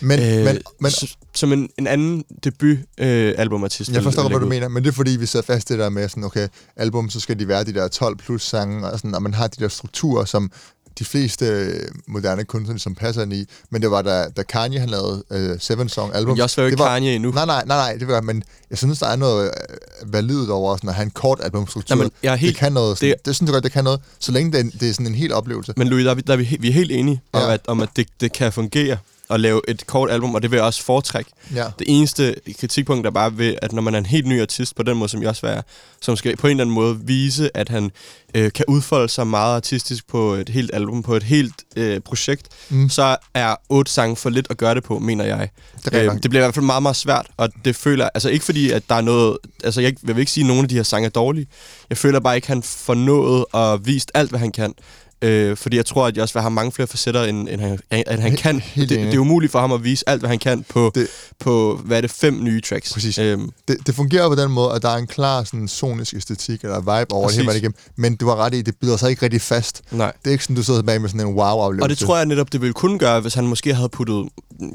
[0.00, 3.90] Men, øh, men, men s- som en, en anden debut øh, albumartist.
[3.90, 4.48] jeg forstår hvad du ud.
[4.50, 7.20] mener, men det er fordi, vi sidder fast det der med sådan, okay, album, så
[7.20, 9.68] skal de være de der 12 plus sange, og, sådan, og man har de der
[9.68, 10.50] strukturer, som
[10.98, 13.44] de fleste øh, moderne kunstnere, som passer ind i.
[13.70, 16.30] Men det var da, da Kanye han lavede øh, Seven Song album.
[16.32, 17.30] Men jeg det ikke var, Kanye endnu.
[17.30, 20.76] Nej, nej, nej, nej, det var, men jeg synes, der er noget øh, validt over
[20.76, 21.96] sådan at have en kort albumstruktur.
[21.96, 22.98] Jamen, jeg er helt- det kan noget.
[22.98, 24.92] Sådan, det- det, synes jeg godt, det kan noget, så længe det er, det er
[24.92, 25.72] sådan en hel oplevelse.
[25.76, 27.52] Men Louis, der er vi, der er vi, er helt enige om, Ja.
[27.52, 28.96] at, om, at det, det kan fungere
[29.30, 31.30] at lave et kort album, og det vil jeg også foretrække.
[31.54, 31.64] Ja.
[31.78, 34.82] Det eneste kritikpunkt er bare ved, at når man er en helt ny artist på
[34.82, 35.62] den måde, som jeg også er,
[36.00, 37.90] som skal på en eller anden måde vise, at han
[38.34, 42.48] øh, kan udfolde sig meget artistisk på et helt album, på et helt øh, projekt,
[42.68, 42.88] Mm.
[42.88, 45.48] så er otte sange for lidt at gøre det på, mener jeg.
[45.84, 48.44] Det Øh, det bliver i hvert fald meget, meget svært, og det føler, altså ikke
[48.44, 50.74] fordi, at der er noget, altså jeg, jeg vil ikke sige, at nogle af de
[50.74, 51.46] her sange er dårlige.
[51.90, 54.74] Jeg føler bare ikke, at han får nået og vist alt, hvad han kan.
[55.22, 57.78] Øh, fordi jeg tror, at jeg også vil have mange flere facetter, end, end han,
[57.90, 58.60] at han kan.
[58.60, 61.08] helt det, det er umuligt for ham at vise alt, hvad han kan på, Det-
[61.38, 62.92] på hvad er det, fem nye tracks.
[62.92, 63.18] Præcis.
[63.18, 66.62] Øhm, det, det fungerer på den måde, at der er en klar sådan, sonisk æstetik
[66.62, 67.36] eller vibe over Præcis.
[67.38, 69.82] det hele igennem, men du har ret i, det bider sig ikke rigtig fast.
[69.90, 70.12] nej.
[70.22, 71.84] Det er ikke sådan, du sidder tilbage med sådan en wow-oplevelse.
[71.84, 74.28] Og det tror jeg netop, det ville kunne gøre, hvis han måske havde puttet,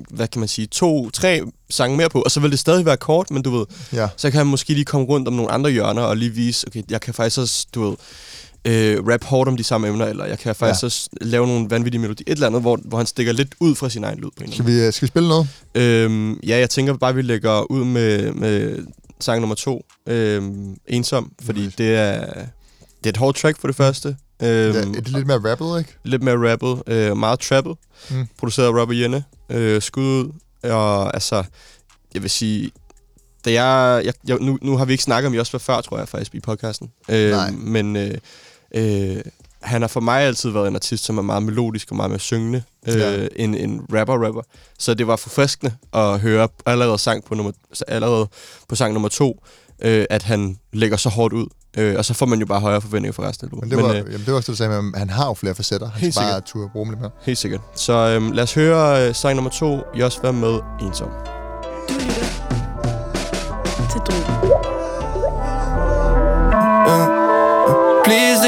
[0.09, 2.97] hvad kan man sige, to, tre sange mere på, og så ville det stadig være
[2.97, 4.07] kort, men du ved, Ja.
[4.17, 6.83] så kan han måske lige komme rundt om nogle andre hjørner og lige vise, okay,
[6.89, 7.97] jeg kan faktisk også, du ved,
[8.67, 10.85] øh, rap hårdt om de samme emner, eller jeg kan faktisk Ja.
[10.85, 13.89] også lave nogle vanvittige melodier, et eller andet, hvor, hvor han stikker lidt ud fra
[13.89, 15.47] sin egen lyd på en Skal vi, øh, skal vi spille noget?
[15.75, 18.85] Øhm, ja, jeg tænker bare, at vi lægger ud med, med
[19.19, 21.77] sang nummer to, øhm, Ensom, fordi Nice.
[21.77, 22.19] det er,
[22.97, 24.07] det er et hårdt track for det første.
[24.07, 25.95] Øhm, Ja, er det lidt mere rappet, ikke?
[26.03, 27.75] lidt mere rappet, øh, meget trappet,
[28.09, 28.15] Mm.
[28.17, 28.27] mm.
[28.39, 30.31] produceret af Robert Jenne, øh, skud ud,
[30.63, 31.43] og altså,
[32.13, 32.71] jeg vil sige,
[33.45, 36.07] da jeg, jeg, jeg nu, nu har vi ikke snakket om Josva før, tror jeg
[36.09, 37.51] faktisk, i podcasten, øh, Nej.
[37.51, 38.13] men øh,
[38.75, 39.17] øh,
[39.61, 42.19] han har for mig altid været en artist, som er meget melodisk og meget mere
[42.19, 43.27] syngende, øh, Ja.
[43.35, 44.41] en, en rapper-rapper,
[44.79, 47.51] så det var forfriskende at høre allerede, sang på nummer,
[47.87, 48.27] allerede
[48.69, 49.43] på sang nummer to,
[49.81, 52.81] øh, at han lægger så hårdt ud, øh, og så får man jo bare højere
[52.81, 53.85] forventninger for resten af Men albumet.
[53.95, 55.33] det var, øh, jamen, det var også det, du sagde med, at han har jo
[55.33, 55.89] flere facetter.
[55.89, 56.43] Han Helt skal bare sikkert.
[56.45, 57.11] turde bruge dem lidt mere.
[57.21, 57.61] Helt sikkert.
[57.75, 61.09] Så øhm, lad os høre øh, sang nummer to, Jos være med ensom.
[61.89, 64.46] Du lytter til Drogen.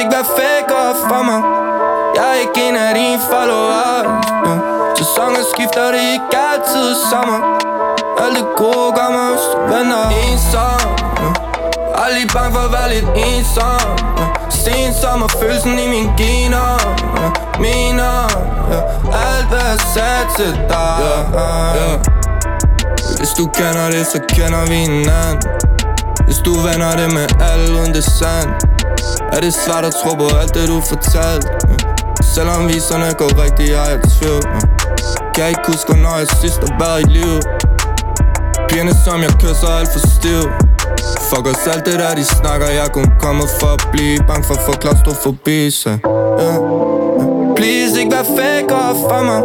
[0.10, 1.42] Ikke vær fake over for mig
[2.16, 4.06] Jeg er ikke en af dine followers
[4.50, 4.58] uh.
[4.98, 7.40] Sæsoner skifter det er ikke altid sommer
[8.24, 8.92] Alt det gode
[9.30, 10.82] hvis du vender ensom
[11.26, 12.04] uh.
[12.04, 13.82] Aldrig bange for at være lidt ensom
[14.20, 14.26] ja.
[14.50, 16.72] Sen som og følelsen i mine gener
[17.20, 17.28] ja.
[17.66, 18.16] Mener
[18.72, 18.80] ja.
[19.28, 21.50] Alt hvad jeg sagde til dig ja.
[21.80, 21.90] Ja.
[23.18, 25.38] Hvis du kender det, så kender vi hinanden
[26.30, 28.50] hvis du vender det med alt uden det sand
[29.34, 31.76] Er det svært at tro på alt det du fortalt ja.
[32.36, 34.60] Selvom viserne går rigtigt, jeg er i tvivl ja.
[35.36, 37.34] Kan ikke huske, når jeg sidst har været i liv
[38.70, 40.42] Pigerne som jeg kysser alt for stiv
[41.30, 44.54] Fuck os alt det der de snakker Jeg kun kommer for at blive Bange for
[44.54, 46.58] at få klaustrofobi Så yeah.
[47.58, 49.42] Please ikke vær fake over for mig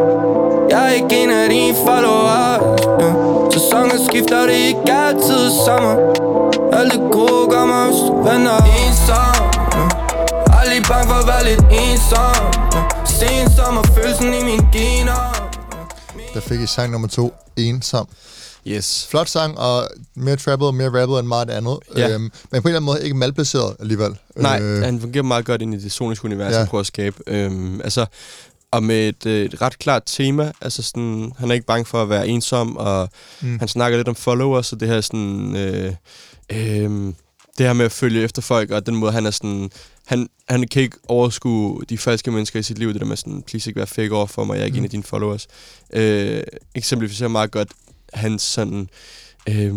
[0.70, 2.62] Jeg er ikke en af dine followers
[3.02, 3.14] yeah.
[3.54, 6.33] Sæsonen skifter det er ikke altid sommer
[6.78, 9.36] alt det gode kommer hvis du vender ensom
[9.76, 9.84] ja.
[10.58, 12.82] Aldrig bange for at være lidt ensom ja.
[13.18, 15.50] Sen som og følelsen i mine gener
[16.34, 18.08] Der fik I sang nummer to, Ensom.
[18.66, 19.06] Yes.
[19.10, 21.78] Flot sang, og mere trappet, mere rappet end meget andet.
[21.96, 22.08] Ja.
[22.14, 24.18] Øhm, men på en eller anden måde ikke malplaceret alligevel.
[24.36, 24.82] Nej, øh.
[24.82, 26.58] han fungerer meget godt ind i det soniske univers, Ja.
[26.58, 27.16] han prøver at skabe.
[27.26, 28.06] Øhm, altså,
[28.70, 30.52] og med et, øh, et ret klart tema.
[30.60, 33.08] Altså sådan, han er ikke bange for at være ensom, og
[33.40, 33.48] Mm.
[33.48, 33.58] mm.
[33.58, 35.56] han snakker lidt om followers, og det her sådan...
[35.56, 35.92] Øh,
[36.56, 37.12] øh,
[37.58, 39.70] det her med at følge efter folk, og den måde, han er sådan...
[40.06, 43.42] Han, han kan ikke overskue de falske mennesker i sit liv, det der med sådan,
[43.42, 44.78] please ikke være fake over for mig, jeg er ikke Mm.
[44.78, 44.80] mm.
[44.80, 45.46] en af dine followers.
[45.92, 46.42] Øh,
[46.74, 47.68] eksemplificerer meget godt
[48.12, 48.88] hans sådan...
[49.48, 49.74] Øh,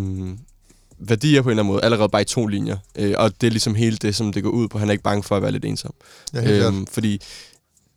[1.00, 2.78] værdier på en eller anden måde, allerede bare i to linjer.
[2.96, 4.80] Øh, og det er ligesom hele det, som det går ud på.
[4.80, 5.94] Han er ikke bange for at være lidt ensom.
[6.34, 6.74] Ja, helt klart.
[6.92, 7.22] fordi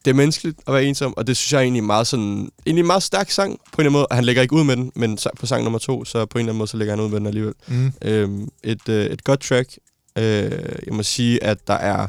[0.04, 2.50] det er menneskeligt at være ensom, og det synes jeg er egentlig er meget sådan,
[2.66, 4.06] egentlig en meget stærk sang på en eller anden måde.
[4.10, 6.52] Han lægger ikke ud med den, men på sang nummer to, så på en eller
[6.52, 7.54] anden måde, så lægger han ud med den alligevel.
[7.66, 7.92] Mm.
[8.02, 9.78] Øhm, et, øh, et godt track.
[10.18, 10.50] Øh,
[10.86, 12.06] jeg må sige, at der er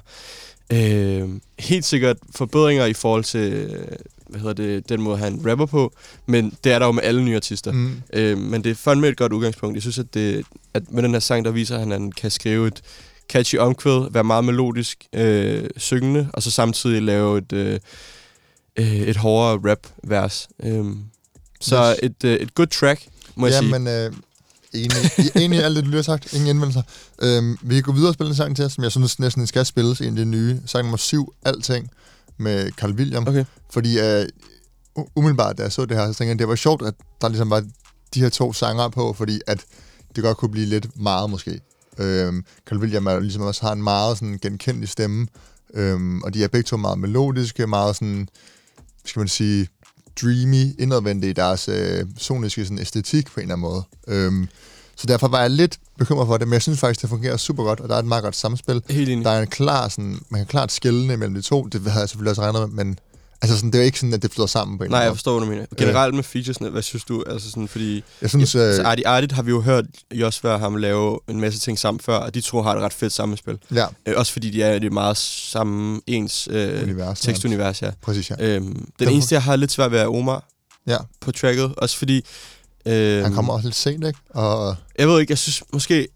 [0.74, 3.78] øh, helt sikkert forbedringer i forhold til,
[4.30, 5.94] hvad hedder det, den måde, han rapper på,
[6.26, 7.72] men det er der jo med alle nye artister.
[7.72, 8.02] Mm.
[8.14, 9.76] Øh, men det er fandme et godt udgangspunkt.
[9.76, 12.32] Jeg synes, at, det, at med den her sang, der viser han, at han kan
[12.32, 12.82] skrive et
[13.32, 17.80] catchy omkvæd, være meget melodisk, øh, syngende, og så samtidig lave et, øh,
[18.80, 20.50] øh, et hårdere rap-vers.
[20.64, 20.86] Øh,
[21.62, 22.00] så Yes.
[22.04, 23.72] et, øh, et good track, må jeg ja, sige.
[23.72, 24.14] men øh,
[24.74, 24.92] enig,
[25.44, 26.34] enig i alt det, du lige har sagt.
[26.34, 26.82] Ingen indvendelser.
[27.22, 29.66] Øhm, vi kan gå videre og spille en sang til, som jeg synes næsten skal
[29.66, 30.02] spilles.
[30.02, 30.60] En af de nye.
[30.66, 31.90] Sang nummer 7, Alting,
[32.38, 33.28] med Carl William.
[33.28, 33.46] Okay.
[33.74, 34.28] Fordi øh,
[35.16, 37.50] umiddelbart, da jeg så det her, så tænkte jeg, det var sjovt, at der ligesom
[37.50, 37.64] var
[38.14, 39.64] de her to sanger på, fordi at
[40.16, 41.60] det godt kunne blive lidt meget måske.
[41.98, 45.28] Øhm, Carl William er ligesom også har en meget sådan genkendelig stemme,
[45.74, 48.28] øhm, og de er begge to meget melodiske, meget sådan,
[49.06, 49.68] skal man sige,
[50.22, 53.84] dreamy, indadvendte i deres øh, soniske sådan, æstetik på en eller anden måde.
[54.08, 54.48] Øhm,
[54.96, 57.64] så derfor var jeg lidt bekymret for det, men jeg synes faktisk, det fungerer super
[57.64, 58.82] godt, og der er et meget godt samspil.
[58.90, 59.26] Helt enig.
[59.26, 62.10] Der er en klar, sådan, man kan klart skille mellem de to, det havde jeg
[62.10, 63.00] selvfølgelig også regnet med, men
[63.42, 65.06] altså sådan, det er jo ikke sådan, at det flyder sammen på en Nej, eller
[65.06, 65.66] jeg forstår, hvad du mener.
[65.78, 67.24] Generelt med featuresne, hvad synes du?
[67.28, 67.94] Altså sådan, fordi...
[67.94, 68.04] måde.
[68.22, 71.40] Jeg synes, ja, øh, altså, Artie Artit har vi jo hørt Josva ham lave en
[71.42, 73.58] masse ting sammen før, og de to har et ret fedt sammenspil.
[73.74, 77.92] ja, Øh, også fordi de er det meget samme ens øh, Univers, tekstunivers, ja.
[78.02, 78.36] præcis, ja.
[78.40, 80.44] Øhm, den Derfor- eneste, jeg har lidt svært ved, er Omar
[80.88, 80.98] ja.
[81.20, 81.74] på tracket.
[81.78, 82.26] Også fordi...
[82.86, 84.20] Øh, Han kommer også lidt sent, ikke?
[84.30, 86.08] Og Jeg ved ikke, jeg synes måske,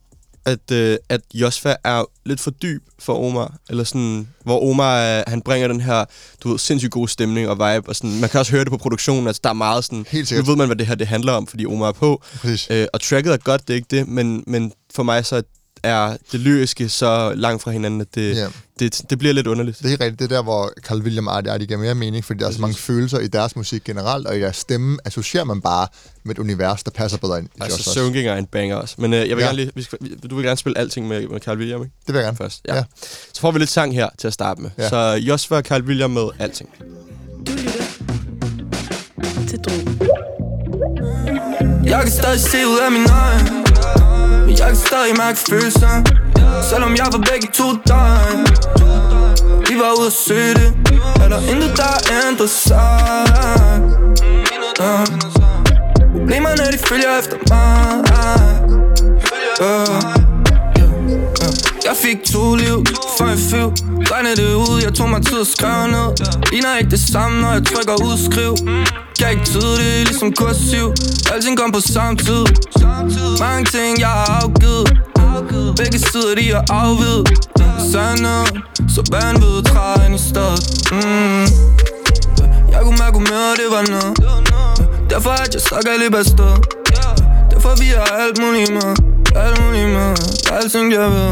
[0.46, 3.54] at, øh, at Josfa er lidt for dyb for Omar.
[3.70, 6.06] Eller sådan, hvor Omar, øh, han bringer den her,
[6.44, 7.90] du ved, sindssygt god stemning og vibe.
[7.90, 10.06] Og sådan, man kan også høre det på produktionen, altså der er meget sådan...
[10.10, 12.22] Helt Nu ved man, hvad det her det handler om, fordi Omar er på.
[12.36, 12.68] præcis.
[12.72, 15.42] Øh, og tracket er godt, det er ikke det, men, men for mig så er
[16.32, 18.48] det lyriske så langt fra hinanden, at det, Ja.
[18.80, 19.80] det, det bliver lidt underligt.
[19.80, 20.19] Det er rigtigt.
[20.19, 22.62] Det er der, hvor Carl William og Artie giver mere mening, fordi der er så
[22.62, 25.88] mange følelser i deres musik generelt, og i deres stemme associerer man bare
[26.24, 27.91] med et univers, der passer bedre ind i Altså.
[27.93, 28.95] Søvngænger er en banger også.
[28.98, 29.48] Men øh, jeg vil Ja.
[29.48, 29.98] gerne lige, vi skal,
[30.30, 31.93] du vil gerne spille alting med, med Carl William, ikke?
[32.08, 32.38] Det vil jeg gerne.
[32.38, 32.62] Først.
[32.67, 32.76] Ja.
[32.76, 32.84] Ja.
[33.34, 34.69] Så får vi lidt sang her til at starte med.
[34.78, 34.89] Ja.
[34.89, 36.69] Så Josva og Carl William med alting.
[37.48, 37.71] Du lytter
[39.48, 40.00] til Drogen.
[41.86, 43.64] Jeg kan stadig se ud af min øjne
[44.60, 46.04] jeg kan stadig mærke følelser
[46.70, 48.39] Selvom jeg var begge to døgn
[49.68, 50.74] Vi var ude at søge det
[51.24, 51.94] Er der intet der
[52.28, 53.82] ændrer sig
[54.80, 55.06] uh.
[56.18, 58.04] Problemerne de følger efter mig
[59.62, 60.26] uh.
[61.86, 62.86] Jeg fik to liv,
[63.18, 63.68] for en fyv
[64.12, 66.10] Regnede det ud, jeg tog mig tid at skrive ned
[66.52, 68.56] Ligner ikke det samme, når jeg trykker udskriv
[69.19, 70.93] kan ikke tyde ligesom kursiv.
[71.34, 72.43] Alting kom på samme tid
[73.39, 74.88] Mange ting jeg har afgivet.
[75.78, 77.30] Begge sider de er afvidet.
[77.91, 78.63] Sandet,
[78.95, 80.62] så vanvid træen i stedet.
[80.91, 81.47] Mm.
[82.73, 84.12] Jeg kunne mærke mere, det var noget.
[85.10, 86.10] Derfor at jeg stak alle i
[87.51, 88.91] Derfor vi har alt muligt med.
[89.36, 90.15] Alt muligt med.
[90.51, 91.32] Alting jeg ved.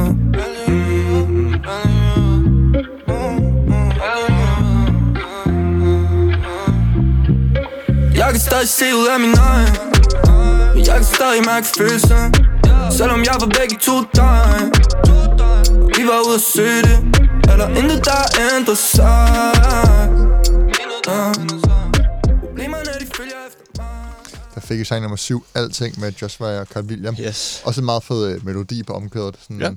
[0.67, 0.82] Mm.
[8.33, 9.71] Kan stadig se ud af min øjne
[10.75, 12.33] Men jeg kan stadig mærke følelsen
[12.97, 14.71] Selvom jeg var begge to døgn
[15.95, 16.97] de var ude at søge det
[17.51, 19.29] Er der intet, der er ændret sig
[21.07, 22.85] mig
[24.55, 27.15] Der fik jeg sang nummer 7, Alting med Joshua og Carl William.
[27.19, 27.61] Yes.
[27.65, 29.35] Også en meget fed øh, melodi på omkødet.
[29.41, 29.69] Sådan, Ja.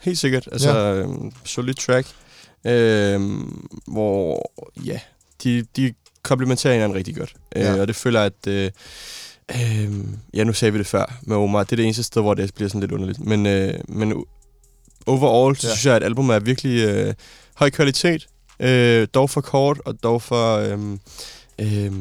[0.00, 0.48] Helt sikkert.
[0.52, 0.94] Altså, Ja.
[0.94, 2.08] øhm, solid track.
[2.66, 4.52] Øhm, hvor,
[4.84, 5.00] ja,
[5.44, 7.34] de, de komplementerer hinanden rigtig godt.
[7.56, 7.74] Ja.
[7.74, 8.46] Øh, og det føler at...
[8.46, 8.70] Øh,
[9.54, 9.88] øh,
[10.34, 11.64] ja, nu sagde vi det før med Omar.
[11.64, 13.20] Det er det eneste sted, hvor det bliver sådan lidt underligt.
[13.20, 14.24] Men, øh, men
[15.06, 15.70] overall, så Ja.
[15.70, 15.76] ja.
[15.76, 17.14] synes jeg, at albumet er virkelig øh,
[17.54, 18.26] høj kvalitet.
[18.60, 20.56] Øh, dog for kort, og dog for...
[20.56, 20.78] Øh,
[21.58, 21.92] øh,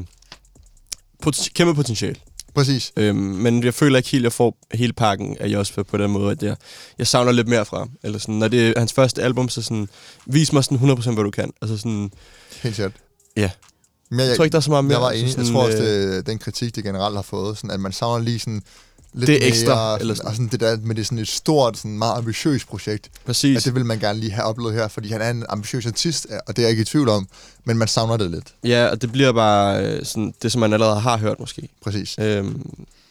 [1.26, 2.16] pot- kæmpe potentiale.
[2.56, 2.92] Præcis.
[2.98, 6.12] Øhm, men jeg føler ikke helt, at jeg får hele pakken af Josper på den
[6.12, 6.56] måde, at jeg,
[6.98, 7.92] jeg savner lidt mere fra ham.
[8.04, 9.90] Eller sådan, når det er hans første album, så sådan,
[10.26, 11.52] vis mig sådan 100% hvad du kan.
[11.62, 12.12] Altså sådan,
[12.64, 12.92] Helt sikkert.
[13.38, 13.50] Ja.
[14.10, 14.94] Men jeg, jeg tror ikke, der er så meget mere.
[14.98, 15.24] jeg var enig.
[15.24, 17.92] Jeg sådan, tror også, øh, det den kritik, det generelt har fået, sådan, at man
[17.92, 18.62] savner lige sådan
[19.14, 20.28] lidt Det er mere, ekstra, sådan, eller sådan.
[20.28, 23.10] og sådan det der, men det er sådan et stort, sådan meget ambitiøst projekt.
[23.26, 23.58] Præcis.
[23.58, 26.28] At det vil man gerne lige have oplevet her, fordi han er en ambitiøs artist,
[26.48, 27.28] og det er jeg ikke i tvivl om,
[27.66, 28.48] men man savner det lidt.
[28.64, 31.70] Ja, og det bliver bare øh, sådan, det, som man allerede har hørt måske.
[31.84, 32.16] Præcis.
[32.20, 32.62] Øhm,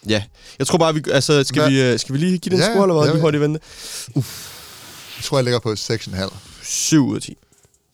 [0.09, 0.23] ja,
[0.59, 1.71] jeg tror bare, vi, altså, skal, Hvad?
[1.71, 3.05] vi, øh, skal vi lige give den en Ja, score, eller hvad?
[3.07, 3.59] ja, Lige hurtigt vente.
[4.15, 4.23] Jeg
[5.23, 6.33] tror, jeg ligger på 6,5.
[6.63, 7.37] 7 ud af 10.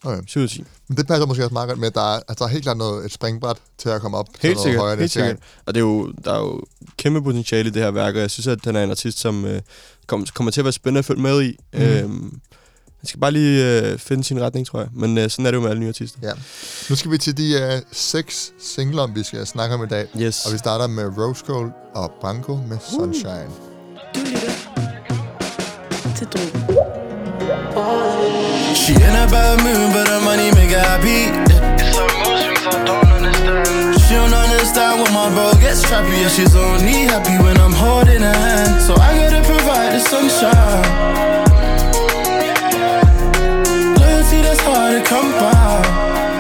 [0.03, 0.21] Okay.
[0.27, 0.63] 7 ud af 10.
[0.87, 2.63] Men det passer måske også meget godt med, at der er, at der er helt
[2.63, 5.37] klart noget, et springbræt til at komme op til Helt noget sikkert, højere helt sikkert.
[5.65, 6.61] Og det er jo, der er jo
[6.97, 9.45] kæmpe potentiale i det her værk, og jeg synes, at han er en artist, som
[9.45, 9.61] øh,
[10.07, 11.59] kom, kommer til at være spændende at følge med i.
[11.73, 11.79] Mm.
[11.81, 12.39] Øhm,
[12.99, 14.89] han skal bare lige øh, finde sin retning, tror jeg.
[14.93, 16.19] Men øh, sådan er det jo med alle nye artister.
[16.23, 16.31] Ja.
[16.89, 20.07] Nu skal vi til de øh, seks singler, vi skal snakke om i dag.
[20.19, 20.45] Yes.
[20.45, 23.49] Og vi starter med Rose Gold og Branko med Sunshine.
[24.15, 24.51] Du lytter
[26.17, 26.62] til Drogen.
[28.83, 31.31] She in a bad mood, but her money make her happy.
[31.79, 33.95] It's her swings, I don't understand.
[33.95, 36.19] She don't understand when my bro gets trappy.
[36.19, 38.81] Yeah, she's only happy when I'm holding her hand.
[38.81, 40.83] So I gotta provide the sunshine.
[43.95, 46.32] Loyalty that's hard to come by.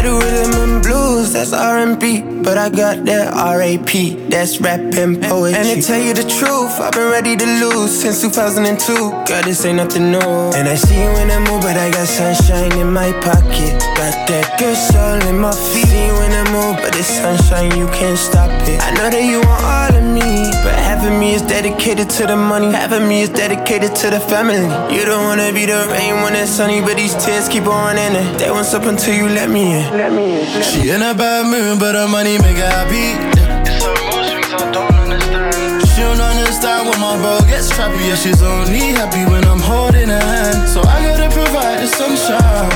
[0.00, 5.20] I do rhythm and blues, that's R&B But I got that R.A.P., that's rap and
[5.20, 5.60] poetry.
[5.60, 8.96] And to tell you the truth, I've been ready to lose since 2002
[9.28, 10.32] God, this ain't nothing new.
[10.56, 13.76] And I see you in the mood, but I got sunshine in my pocket.
[14.00, 15.84] Got that good soul in my feet.
[15.84, 18.80] See you in the mood, but it's sunshine, you can't stop it.
[18.80, 22.26] I know that you want all of me But half of me is dedicated to
[22.26, 22.70] the money.
[22.72, 24.68] Half of me is dedicated to the family.
[24.94, 28.16] You don't wanna be the rain when it's sunny But these tears keep on in
[28.16, 29.96] it They won't stop until you let me in.
[29.96, 30.62] Let me in.
[30.62, 33.16] She in a bad mood, but her money make her happy.
[33.64, 35.88] It's her mood swings, I don't understand.
[35.88, 40.08] She don't understand when my bro gets trappy Yeah, she's only happy when I'm holding
[40.08, 40.68] her hand.
[40.68, 42.68] So I gotta provide the sunshine.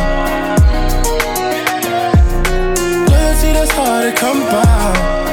[3.05, 5.24] Loyalty that's hard to come by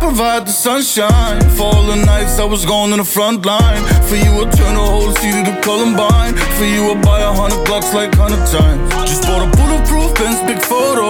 [0.00, 1.40] provide the sunshine.
[1.56, 3.82] For all the nights I was going in the front line.
[4.08, 6.34] For you I turn the whole city to Columbine.
[6.56, 10.40] For you I buy a hundred blocks like hundred times Just bought a bulletproof Benz
[10.48, 11.08] big photo.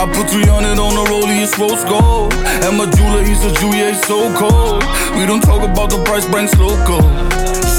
[0.00, 2.32] I put 300 on the rollie, it's rose gold.
[2.64, 4.82] And my jeweler, he's a Juliet, so cold.
[5.16, 7.00] We don't talk about the price, Banks local.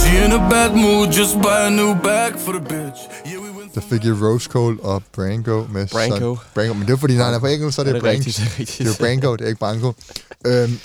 [0.01, 3.20] She in a bad mood, just buy a new bag for the bitch
[3.75, 6.35] Der fik jeg Rose Gold og Branko med Branko.
[6.35, 6.73] Sun- Branko.
[6.73, 8.17] Men det er fordi, når han er på engelsk, så er det, Er det Branko.
[8.17, 8.37] rigtigt?
[8.37, 8.89] Det er rigtigt.
[8.89, 9.93] Det er Branko, det er ikke Branko.
[10.45, 10.79] Øhm,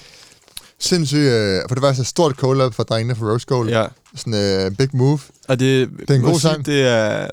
[0.78, 3.68] sindssygt, øh, for det var så et stort collab for drengene for Rose Gold.
[3.68, 3.86] Ja.
[4.16, 5.18] Sådan øh, big move.
[5.48, 6.66] Og det, Det er en god jeg sige, sang.
[6.66, 7.28] Det er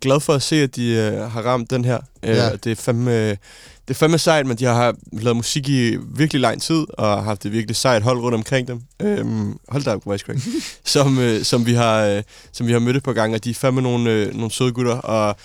[0.00, 1.98] glad for at se, at de øh, har ramt den her.
[2.22, 2.50] Øh, Ja.
[2.64, 3.36] Det er fandme...
[3.88, 7.22] Det er fandme sejt, men de har lavet musik i virkelig lang tid, og har
[7.22, 8.82] haft et virkelig sejt hold rundt omkring dem.
[9.02, 10.40] Øhm, hold da op, voice crack.
[10.84, 12.22] som, øh, som, vi har, øh,
[12.52, 14.72] som vi har mødt et par gange, og de er fandme nogle, øh, nogle søde
[14.72, 15.36] gutter, og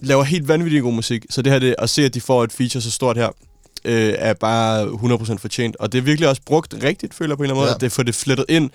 [0.00, 1.24] laver helt vanvittig god musik.
[1.30, 3.28] Så det her, det, at se, at de får et feature så stort her,
[3.84, 5.76] øh, er bare 100% fortjent.
[5.76, 7.74] Og det er virkelig også brugt rigtigt, føler jeg på en eller anden måde, ja.
[7.74, 8.70] at det får det flettet ind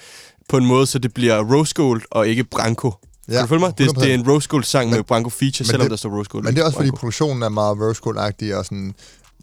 [0.49, 2.91] på en måde, så det bliver Rose Gold og ikke Branko.
[3.27, 3.77] Ja, kan du følge mig?
[3.77, 4.01] Det, 100%.
[4.01, 6.43] det er en Rose Gold-sang med Branko feature, selvom det- der står Rose Gold.
[6.43, 6.99] Men det er også fordi Branko.
[6.99, 8.93] produktionen er meget Rose Gold-agtig, og sådan,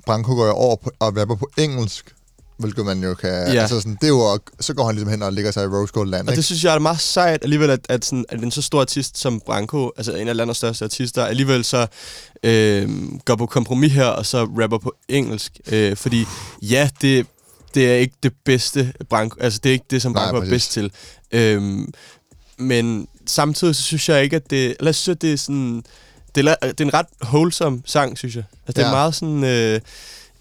[0.07, 2.15] Branko går jo over på, og rapper på engelsk,
[2.59, 3.31] hvilket man jo kan...
[3.31, 3.61] Ja.
[3.61, 5.93] Altså sådan, det er jo, så går han ligesom hen og ligger sig i Rose
[5.93, 6.37] Gold-land, Og ikke?
[6.37, 9.19] det synes jeg er meget sejt alligevel, at, at, sådan, at en så stor artist
[9.19, 11.87] som Branko, altså en af landets største artister, alligevel så
[12.43, 12.89] øh,
[13.25, 15.53] går på kompromis her, og så rapper på engelsk.
[15.73, 16.25] Øh, fordi
[16.63, 17.27] ja, det,
[17.75, 20.41] det er ikke det bedste Branko, altså det er ikke det, som Nej, Branko er
[20.41, 20.51] præcis.
[20.53, 20.93] bedst til.
[21.33, 21.63] Øh,
[22.59, 25.83] men samtidig så synes jeg ikke, at det, eller jeg synes, at det er sådan,
[26.35, 28.45] det er, det er en ret wholesome sang, synes jeg.
[28.67, 28.93] Altså det er Ja.
[28.95, 29.81] meget sådan, øh,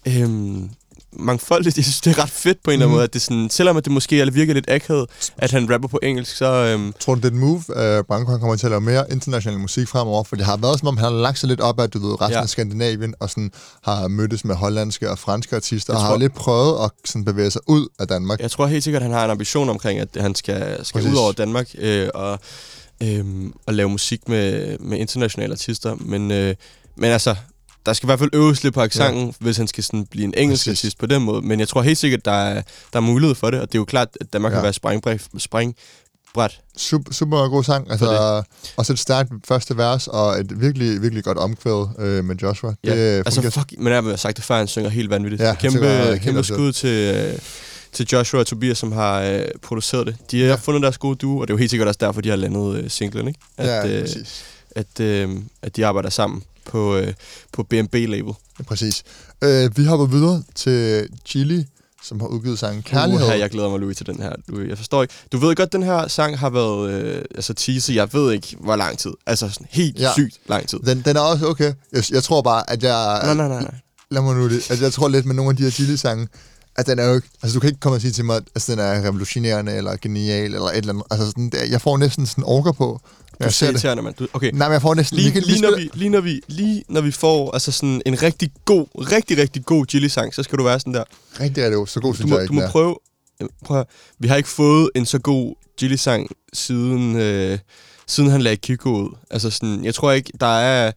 [0.06, 0.68] øh,
[1.12, 1.76] mangfoldigt.
[1.76, 2.94] Jeg synes, det er ret fedt på en eller anden Mhm.
[2.96, 5.06] måde, at det er sådan, selvom at det måske er- virker lidt akavet,
[5.38, 6.46] at han rapper på engelsk, så...
[6.46, 9.04] Øhm, Tror du, det er et move, at Branko han kommer til at lave mere
[9.12, 10.24] international musik fremover?
[10.24, 12.20] For det har været som om, han har lagt sig lidt op af, du ved,
[12.20, 12.42] resten Ja.
[12.42, 13.50] af Skandinavien, og sådan
[13.82, 17.24] har mødtes med hollandske og franske artister, Jeg og har tror- lidt prøvet at sådan
[17.24, 18.40] bevæge sig ud af Danmark.
[18.40, 21.12] Jeg tror helt sikkert, at han har en ambition omkring, at han skal, skal Præcis.
[21.12, 22.38] ud over Danmark øh, og,
[23.02, 23.24] øh,
[23.66, 25.96] og lave musik med, med internationale artister.
[26.00, 26.54] Men, øh,
[26.96, 27.34] men altså,
[27.86, 29.32] der skal i hvert fald øves lidt på accenten, ja.
[29.38, 30.84] hvis han skal sådan blive en engelsk Præcis.
[30.84, 31.42] artist på den måde.
[31.42, 33.80] Men jeg tror helt sikkert, der er, der er mulighed for det, og det er
[33.80, 34.56] jo klart, at Danmark ja.
[34.56, 36.60] Kan være springbræt, springbræt.
[36.76, 37.90] Super, super god sang.
[37.90, 38.42] Altså,
[38.76, 42.74] også et stærkt første vers, og et virkelig, virkelig godt omkvæd øh, med Joshua.
[42.84, 42.96] Ja.
[42.96, 45.42] Det altså, fuck, men jeg har sagt det før, han synger helt vanvittigt.
[45.42, 47.38] Ja, kæmpe, kæmpe skud til, øh,
[47.92, 50.16] til Joshua og Tobias, som har øh, produceret det.
[50.30, 50.54] De har Ja.
[50.54, 52.76] fundet deres gode duo, og det er jo helt sikkert også derfor, de har landet
[52.84, 53.40] øh, singlen, ikke?
[53.56, 54.44] At, ja, øh, præcis.
[54.70, 55.30] at, øh,
[55.62, 57.12] at de arbejder sammen på, øh,
[57.52, 58.32] på BMB-label.
[58.58, 59.02] Ja, præcis.
[59.44, 61.64] Øh, vi hopper videre til Chili,
[62.02, 63.26] som har udgivet sangen Kærlighed.
[63.34, 64.32] Uh, jeg glæder mig, Louis, til den her.
[64.48, 65.14] Louis, jeg forstår ikke.
[65.32, 68.76] Du ved godt, den her sang har været øh, altså teaser, jeg ved ikke, hvor
[68.76, 69.10] lang tid.
[69.26, 70.12] Altså sådan helt ja.
[70.12, 70.78] sygt lang tid.
[70.78, 71.72] Den, den er også okay.
[71.92, 73.20] Jeg, jeg tror bare, at jeg...
[73.24, 73.74] Nej, nej, nej, nej.
[74.10, 74.70] Lad mig nu det.
[74.70, 76.28] Altså, jeg tror lidt med nogle af de her Chili-sange,
[76.80, 77.28] at den er jo ikke...
[77.42, 79.96] Altså, du kan ikke komme og sige til mig, at altså, den er revolutionerende, eller
[80.02, 81.04] genial, eller et eller andet.
[81.10, 83.00] Altså, sådan, der, jeg får næsten sådan orker på,
[83.40, 84.04] Du jeg ser det.
[84.04, 84.14] mand.
[84.14, 84.50] Du, okay.
[84.54, 85.18] Nej, men jeg får næsten...
[85.18, 88.22] Lige, kan lige, når vi, lige, når vi, lige når vi får altså sådan en
[88.22, 91.04] rigtig god, rigtig, rigtig god Gilly-sang, så skal du være sådan der.
[91.40, 91.86] Rigtig er det jo.
[91.86, 92.70] Så god Du synes må, jeg ikke, du må den er.
[92.72, 92.96] prøve...
[93.64, 93.84] Prøv høre.
[94.18, 97.58] vi har ikke fået en så god Gilly-sang siden, øh,
[98.06, 99.16] siden han lagde Kiko ud.
[99.30, 100.92] Altså sådan, jeg tror ikke, der er...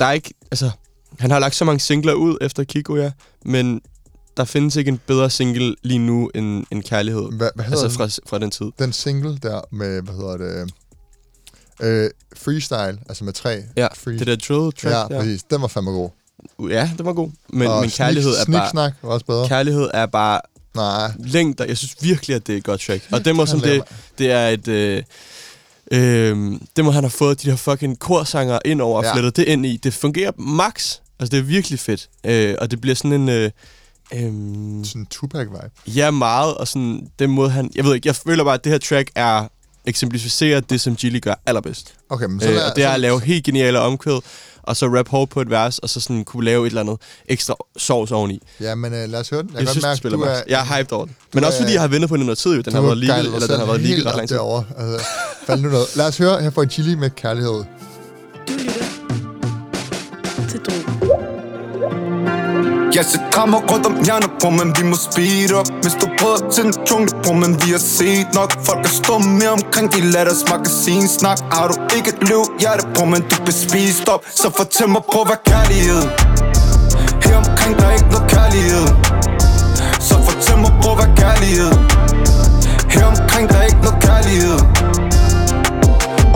[0.00, 0.34] Der er ikke...
[0.50, 0.70] Altså,
[1.18, 3.10] han har lagt så mange singler ud efter Kiko, ja,
[3.44, 3.80] men
[4.36, 7.22] der findes ikke en bedre single lige nu end, end Kærlighed.
[7.32, 8.10] Hvad, hvad hedder Altså den?
[8.10, 8.66] fra, fra den tid.
[8.78, 10.70] den single der med, hvad hedder det,
[11.82, 13.62] øh, freestyle, altså med tre.
[13.76, 14.18] Ja, free.
[14.18, 15.20] det der drill track ja, der.
[15.20, 15.42] præcis.
[15.42, 16.10] Den var fandme god.
[16.70, 17.30] Ja, det var god.
[17.48, 18.64] Men, og men kærlighed er bare...
[18.70, 19.48] Sniksnak var også bedre.
[19.48, 20.40] Kærlighed er bare
[20.74, 21.64] Nej, længder.
[21.64, 23.08] Jeg synes virkelig, at det er et godt track.
[23.12, 23.82] Og det må, laver- det,
[24.18, 24.68] det er et...
[24.68, 25.02] Øh,
[25.92, 29.12] øh, det må han have fået de her fucking korsanger ind over og Ja.
[29.14, 29.76] flettet det ind i.
[29.76, 30.96] Det fungerer max.
[31.20, 32.08] Altså, det er virkelig fedt.
[32.26, 33.28] Øh, og det bliver sådan en...
[33.28, 33.50] Øh,
[34.12, 35.70] øh, sådan en Tupac-vibe.
[35.86, 36.54] ja, meget.
[36.54, 37.70] Og sådan den måde, han...
[37.74, 39.48] Jeg ved ikke, jeg føler bare, at det her track er
[39.86, 41.94] eksemplificerer det, som Gilly gør allerbedst.
[42.10, 44.18] Okay, men så Øh, lad- og det er at lave helt geniale omkvæd,
[44.62, 46.96] og så rap hårdt på et vers, og så sådan kunne lave et eller andet
[47.28, 48.42] ekstra sovs oveni.
[48.60, 49.50] Ja, men øh, lad os høre den.
[49.50, 50.40] Jeg, Jeg, kan synes, mærke, du er...
[50.48, 51.16] Jeg er hyped over den.
[51.34, 52.60] Men også er- fordi jeg har ventet på den noget tid, jo.
[52.60, 54.36] Den har været legal, eller den har været legal helt ret lang tid.
[54.36, 54.64] Derovre.
[54.78, 55.06] Altså,
[55.46, 55.96] fald nu noget.
[55.96, 57.52] Lad os høre her fra Chili med Kærlighed.
[57.52, 57.64] Du
[58.52, 61.05] lytter til Drogen.
[62.94, 65.68] Jeg ser krammer rundt om hjerner på, men vi må speed up.
[65.82, 69.50] Hvis du prøver til en jungle på, men vi har set nok Folk er stumme
[69.50, 74.08] omkring de latters magasinsnak Har du ikke et løv hjerte på, men du bliver spist
[74.08, 76.02] op Så fortæl mig på, hvad kærlighed
[77.24, 78.86] Her omkring der er ikke noget kærlighed
[80.08, 81.72] Så fortæl mig på, hvad kærlighed
[82.94, 85.05] Her omkring der er ikke noget kærlighed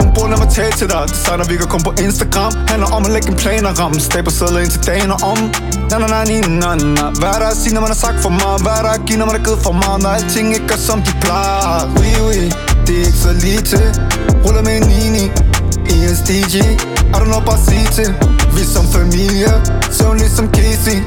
[0.00, 1.02] Ombord, lad mig tale til dig.
[1.14, 2.52] Designer vi kan komme på Instagram.
[2.70, 4.00] Handler om at lægge en plan og ramme.
[4.00, 5.38] Staber sædler indtil dagen og om.
[5.90, 7.04] Na na na ni na na.
[7.20, 8.58] Hvad er der at sige, når man har sagt for meget?
[8.64, 9.98] Hvad er der at give, når man har givet for meget?
[10.02, 11.80] Når alting ikke er som de plejer.
[12.00, 12.42] Oui, oui,
[12.86, 13.86] det er ikke så lige til.
[14.44, 15.30] Ruller med en 9
[16.10, 16.56] hendes DJ
[17.14, 18.10] Er der noget bare sige til?
[18.56, 19.52] Vi som familie
[19.96, 20.98] Søvn ligesom Casey.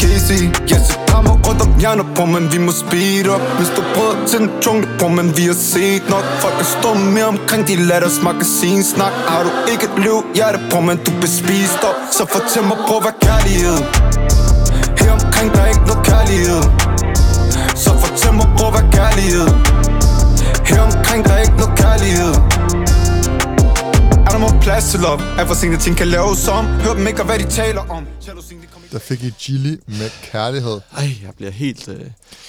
[0.00, 3.42] Casey Jeg ser damer rundt om hjerner på, men vi må speed up.
[3.58, 6.90] Hvis du prøver til den jungle på, men vi har set nok Folk er stå
[6.94, 11.10] mere omkring, de lader os magasinsnak Har du ikke et liv hjerte på, men du
[11.20, 13.78] bespist op Så fortæl mig, prøv hvad kærlighed
[15.00, 16.62] Her omkring, der er ikke noget kærlighed
[17.82, 19.48] Så fortæl mig, prøv hvad kærlighed
[20.68, 22.34] Her omkring, der er ikke noget kærlighed
[24.40, 25.20] må plads til love?
[25.38, 26.64] Er for sent, ting kan laves om?
[26.66, 28.06] Hør dem ikke, og hvad de taler om.
[28.92, 30.80] Der fik I Chili med Kærlighed.
[30.96, 31.88] Ej, jeg bliver helt...
[31.88, 32.00] Øh...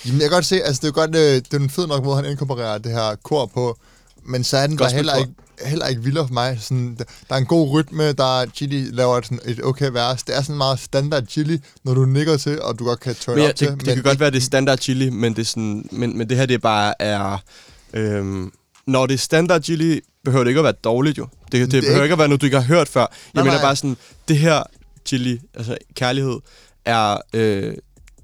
[0.05, 1.87] Jamen, jeg kan godt se, altså det er jo godt, øh, det er en fed
[1.87, 3.77] nok måde, han inkorporerer det her kor på,
[4.25, 5.31] men så er den bare heller ikke,
[5.65, 6.57] heller ikke vildere for mig.
[6.61, 9.91] Sådan, der, der er en god rytme, der er Chili laver et, sådan et okay
[9.91, 10.23] vers.
[10.23, 13.35] Det er sådan meget standard Chili, når du nikker til, og du godt kan turn
[13.35, 13.67] Men ja, op til.
[13.67, 16.29] det, det kan godt være, det er standard chili, men det, er sådan, men, men
[16.29, 17.37] det her, det er bare er...
[17.93, 18.51] Øhm,
[18.87, 21.27] når det er standard chili, behøver det ikke at være dårligt jo.
[21.51, 22.99] Det, det, Det er behøver ikke- ikke at være noget, du ikke har hørt før.
[23.01, 23.63] Jeg Nej, mener nej.
[23.65, 23.97] bare sådan,
[24.27, 24.63] det her
[25.05, 26.39] chili, altså kærlighed,
[26.85, 27.73] er øh,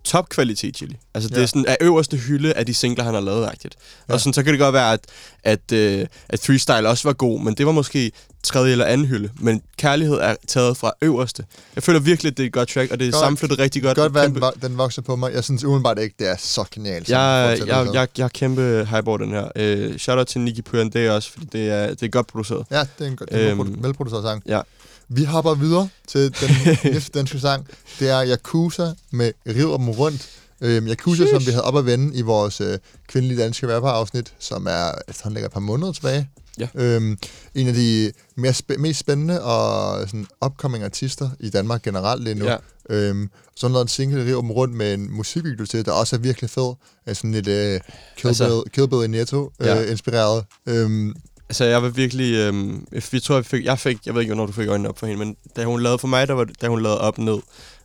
[0.08, 0.96] topkvalitet chili.
[1.14, 1.42] Altså det Ja.
[1.42, 3.76] er sådan af øverste hylde af de singler, han har lavet rigtigt.
[4.10, 4.14] Ja.
[4.14, 5.00] Og sådan, så kan det godt være, at,
[5.44, 8.12] at, øh, at Freestyle også var god, men det var måske
[8.44, 9.30] tredje eller anden hylde.
[9.40, 11.44] Men kærlighed er taget fra øverste.
[11.76, 13.84] Jeg føler virkelig, at det er et godt track, og det er Godt- sammenflettet rigtig
[13.84, 13.98] godt.
[13.98, 15.34] godt Kæmpe- den, vo- den vokser på mig.
[15.34, 17.10] Jeg synes umiddelbart ikke, det er så genialt.
[17.10, 17.94] jeg, jeg, sig.
[17.94, 19.90] jeg, jeg er kæmpe hype over den her.
[19.92, 22.66] Uh, shout out til Nicky Pyandé også, fordi det er, det er godt produceret.
[22.72, 24.44] Ja, det er en, det er en øhm, velproduceret sang.
[24.48, 24.62] ja.
[25.10, 26.50] Vi hopper videre til den
[26.94, 27.68] næste danske sang.
[28.00, 30.30] Det er Yakuza med River dem rundt.
[30.62, 32.78] Øhm, Yakuza, som vi havde op at vende i vores øh,
[33.08, 36.30] kvindelige danske rapper-afsnit, som er efterhånden ligger et par måneder tilbage.
[36.60, 36.68] Ja.
[36.76, 37.18] Øhm,
[37.56, 42.36] en af de mere spæ- mest spændende og sådan, upcoming artister i Danmark generelt lige
[42.36, 42.46] nu.
[42.46, 42.58] Ja.
[42.90, 45.92] Øhm, så har han lavet en single, river dem rundt med en musikvideo til, der
[45.92, 46.74] også er virkelig fed.
[47.06, 47.80] Er sådan lidt øh,
[48.18, 49.84] Kill, Altså- Bill, Kill Bill i Netto øh, Ja.
[49.92, 50.46] inspireret.
[50.66, 51.16] Øhm,
[51.50, 52.34] Altså, jeg var virkelig...
[52.34, 53.98] Øhm, jeg tror, jeg fik, jeg fik...
[54.06, 56.08] Jeg ved ikke, hvornår du fik øjnene op for hende, men da hun lavede for
[56.08, 57.38] mig, der var, da hun lavede op ned...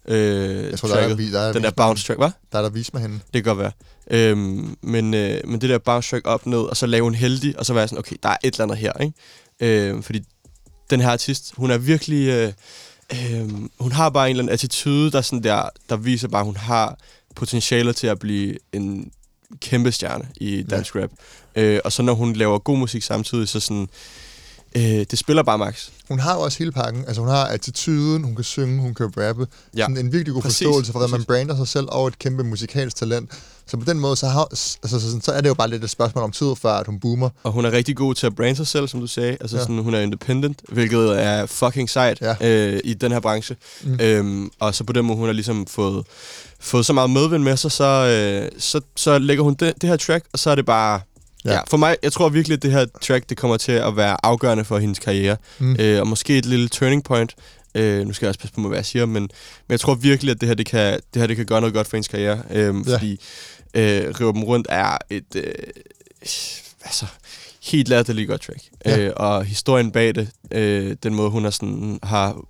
[0.09, 2.49] Øh, jeg tror, der er, der, er, den der bounce track, hva'?
[2.53, 3.17] der er der vist mig hende.
[3.35, 3.73] Det kan godt være.
[4.11, 7.59] Øhm, men, øh, men det der bounce track op ned, og så lave hun heldig,
[7.59, 9.91] og så var jeg sådan, okay, der er et eller andet her, ikke?
[9.91, 10.21] Øh, fordi
[10.91, 12.29] den her artist, hun er virkelig...
[12.29, 12.53] Øh,
[13.13, 16.47] øh, hun har bare en eller anden attitude, der, sådan der, der viser bare, at
[16.47, 16.99] hun har
[17.35, 19.13] potentialer til at blive en
[19.61, 21.03] kæmpe stjerne i dansk ja.
[21.03, 21.11] rap.
[21.57, 23.89] Øh, og så når hun laver god musik samtidig, så sådan...
[24.77, 25.89] Øh, det spiller bare max.
[26.09, 27.05] Hun har jo også hele pakken.
[27.07, 29.47] Altså, hun har attituden, hun kan synge, hun kan rappe.
[29.77, 29.83] Ja.
[29.83, 32.45] Sådan en virkelig god Præcis, forståelse for, hvordan man brander sig selv og et kæmpe
[32.45, 33.31] musikalsk talent.
[33.67, 34.45] Så på den måde, så, har,
[34.83, 37.01] altså, så, så, er det jo bare lidt et spørgsmål om tid, før at hun
[37.01, 37.29] boomer.
[37.43, 39.37] Og hun er rigtig god til at brande sig selv, som du sagde.
[39.41, 39.63] Altså Ja.
[39.63, 42.35] sådan, hun er independent, hvilket er fucking sejt ja.
[42.41, 43.57] øh, i den her branche.
[43.83, 43.99] Mm.
[44.01, 46.05] Øhm, og så på den måde, hun har ligesom fået,
[46.61, 49.97] fået så meget medvind med sig, så, øh, så, så lægger hun det, det her
[49.97, 51.01] track, og så er det bare...
[51.45, 51.61] Ja.
[51.69, 54.65] For mig, jeg tror virkelig, at det her track, det kommer til at være afgørende
[54.65, 55.37] for hendes karriere.
[55.59, 55.77] Mm.
[55.79, 57.35] Øh, og måske et lille turning point.
[57.75, 59.31] Øh, nu skal jeg også passe på hvad jeg siger, men, men
[59.71, 61.87] jeg tror virkelig, at det her, det kan, det her, det kan gøre noget godt
[61.87, 62.43] for hendes karriere.
[62.51, 62.95] Øh, Ja.
[62.95, 63.21] Fordi
[63.75, 65.25] øh, River dem rundt er et...
[65.35, 65.45] Øh,
[66.85, 67.07] altså,
[67.63, 68.61] helt latterligt godt track.
[68.87, 68.99] Ja.
[68.99, 72.41] Øh, og historien bag det, øh, den måde, hun har, sådan, har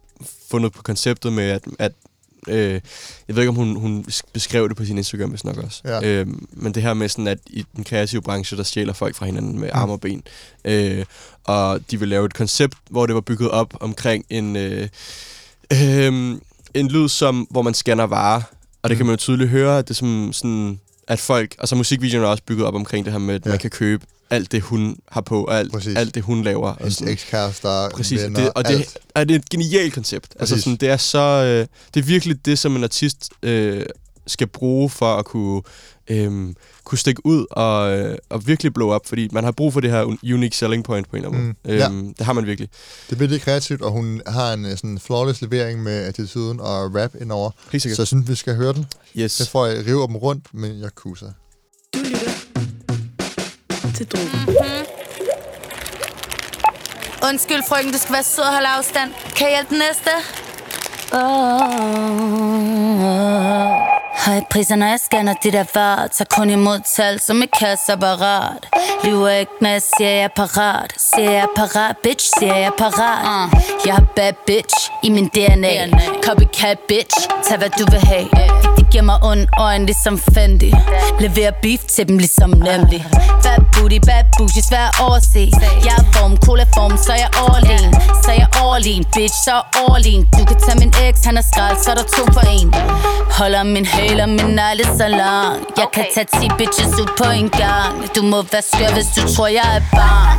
[0.51, 1.93] fundet på konceptet med, at, at
[2.49, 2.81] øh,
[3.29, 5.81] jeg ved ikke, om hun, hun beskrev det på sin Instagram, hvis nok også.
[5.85, 6.01] Ja.
[6.21, 9.27] Øh, men det her med sådan, at i den kreative branche, der stjæler folk fra
[9.27, 9.79] hinanden med Mm.
[9.81, 10.23] arme og ben.
[10.65, 11.05] Øh,
[11.45, 14.89] og de vil lave et koncept, hvor det var bygget op omkring en, øh,
[15.73, 16.37] øh,
[16.75, 18.43] en lyd, som, hvor man scanner varer.
[18.83, 18.99] Og det Mm.
[18.99, 22.29] kan man jo tydeligt høre, at det er som, sådan, at folk, altså musikvideoen er
[22.29, 23.51] også bygget op omkring det her med, at ja.
[23.51, 25.97] man kan købe alt det, hun har på, og alt, Præcis.
[25.97, 26.69] alt det, hun laver.
[26.69, 27.13] Og Hendes sådan.
[27.13, 28.99] ekskærester, Præcis, venner, det, og det, alt.
[29.15, 30.35] er det et genialt koncept.
[30.41, 33.87] Altså sådan, det er så øh, det er virkelig det som en artist øh,
[34.27, 35.63] skal bruge for at kunne
[36.11, 36.55] øh,
[36.85, 39.91] kunne stikke ud og, øh, og virkelig blow up, fordi man har brug for det
[39.91, 41.79] her un- unique selling point på en eller anden Mm, måde.
[41.79, 41.89] ja.
[41.89, 42.69] Øhm, Det har man virkelig.
[43.11, 46.95] Det er virkelig kreativt, og hun har en øh, sådan flawless levering med attituden og
[46.95, 47.51] rap indover.
[47.79, 48.87] Så jeg synes, vi skal høre den.
[49.17, 49.33] Yes.
[49.33, 51.27] Så får jeg rive dem rundt med Yakuza.
[51.95, 52.22] Du lytter
[54.05, 54.87] til Drogen.
[57.29, 59.11] Undskyld, frøken, du skal være sød og holde afstand.
[59.37, 60.11] Kan jeg hjælpe den næste?
[61.13, 62.33] Oh.
[64.27, 68.69] Høj priser, når jeg scanner det der var Tager kun imod tal som et kasseapparat
[69.05, 72.67] Lyver ikke, når jeg siger, jeg er parat Siger jeg er parat, bitch, siger jeg
[72.67, 73.61] er parat uh.
[73.87, 75.77] Jeg er bad bitch i min DNA
[76.25, 78.29] Copycat bitch, tag hvad du vil have
[78.72, 80.73] De giver mig ond øjne ligesom Fendi.
[81.21, 83.07] Leverer beef til dem ligesom nemlig.
[83.45, 85.45] Bad booty, bad bougie, svær at overse.
[85.87, 87.93] Jeg er form, cola form, så jeg er overlegen
[88.25, 91.45] Så jeg er overlegen, bitch, så er overlegen Du kan tage min ex, han er
[91.51, 92.69] skrald, så er der to for en.
[93.39, 95.57] Holder min hæl og min negle så lang.
[95.81, 97.93] Jeg kan tage 10 bitches ud på en gang.
[98.17, 100.37] Du må være skør, hvis du tror, jeg er barn.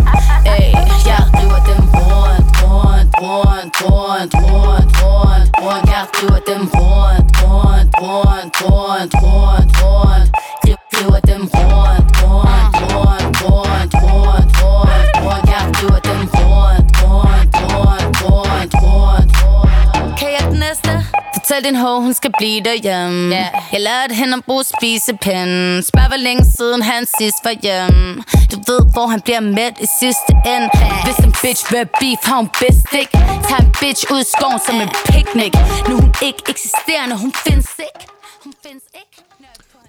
[0.56, 0.70] Ey,
[1.10, 5.86] jeg river dem rundt, rundt, rundt, rundt, rundt, rundt, rundt.
[5.96, 10.30] Jeg river dem rundt, rundt, rundt, rundt, rundt, rundt
[10.66, 17.56] Riv- River dem rundt, rundt, rundt, rundt, rundt, rundt, rundt Jeg river dem rundt, rundt,
[17.74, 20.92] rundt, rundt, rundt, rundt Kan jeg den næste?
[21.34, 23.48] Fortæl din ho, hun skal blive derhjemme yeah.
[23.74, 28.58] Jeg lærte hende at bruge spisepinden Spørg hvor længe siden han sidst var hjemme Du
[28.68, 30.70] ved hvor han bliver mæt i sidste ende
[31.06, 33.18] Hvis en bitch vil beef har hun bedst ikke
[33.50, 35.54] Tag en bitch ud i skoven som en picnic
[35.88, 38.13] Nu er hun ikke eksisterende, hun findes ikke
[38.44, 39.24] Hun findes ikke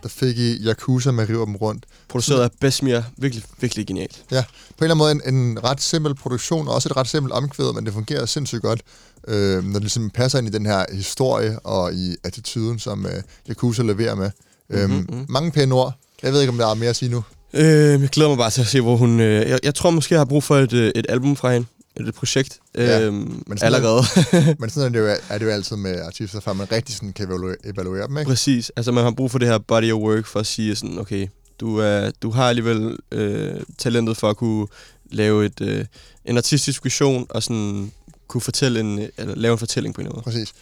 [0.03, 1.87] Der fik I Yakuza med river dem rundt.
[2.09, 3.01] Produceret af Besmir.
[3.17, 4.25] Virkelig, virkelig genialt.
[4.31, 4.45] Ja,
[4.79, 7.33] på en eller anden måde en, en ret simpel produktion, og også et ret simpelt
[7.33, 8.83] omkvæd, men det fungerer sindssygt godt,
[9.29, 13.23] øh, når det ligesom passer ind i den her historie og i attituden, som øh,
[13.51, 14.31] Yakuza leverer med.
[14.69, 15.07] Mm-hmm.
[15.13, 15.93] Øhm, mange pæne ord.
[16.23, 17.25] Jeg ved ikke, om der er mere at sige nu.
[17.53, 19.21] Øh, jeg glæder mig bare til at se, hvor hun...
[19.21, 21.67] Øh, jeg, jeg tror måske, jeg har brug for et, øh, et album fra hende.
[22.01, 22.59] Et, projekt.
[22.75, 24.03] Ja, Øh, men allerede.
[24.61, 27.13] Men sådan er det, jo, er det jo altid med artister, før man rigtig sådan
[27.13, 28.29] kan evaluere, evaluere dem, ikke?
[28.29, 28.73] Præcis.
[28.77, 31.29] Altså, man har brug for det her body of work for at sige sådan, okay,
[31.61, 34.67] du, er, du har alligevel øh, talentet for at kunne
[35.11, 35.85] lave et, øh,
[36.25, 37.93] en artistisk vision og sådan
[38.29, 40.23] kunne fortælle en, eller lave en fortælling på en måde.
[40.23, 40.53] Præcis.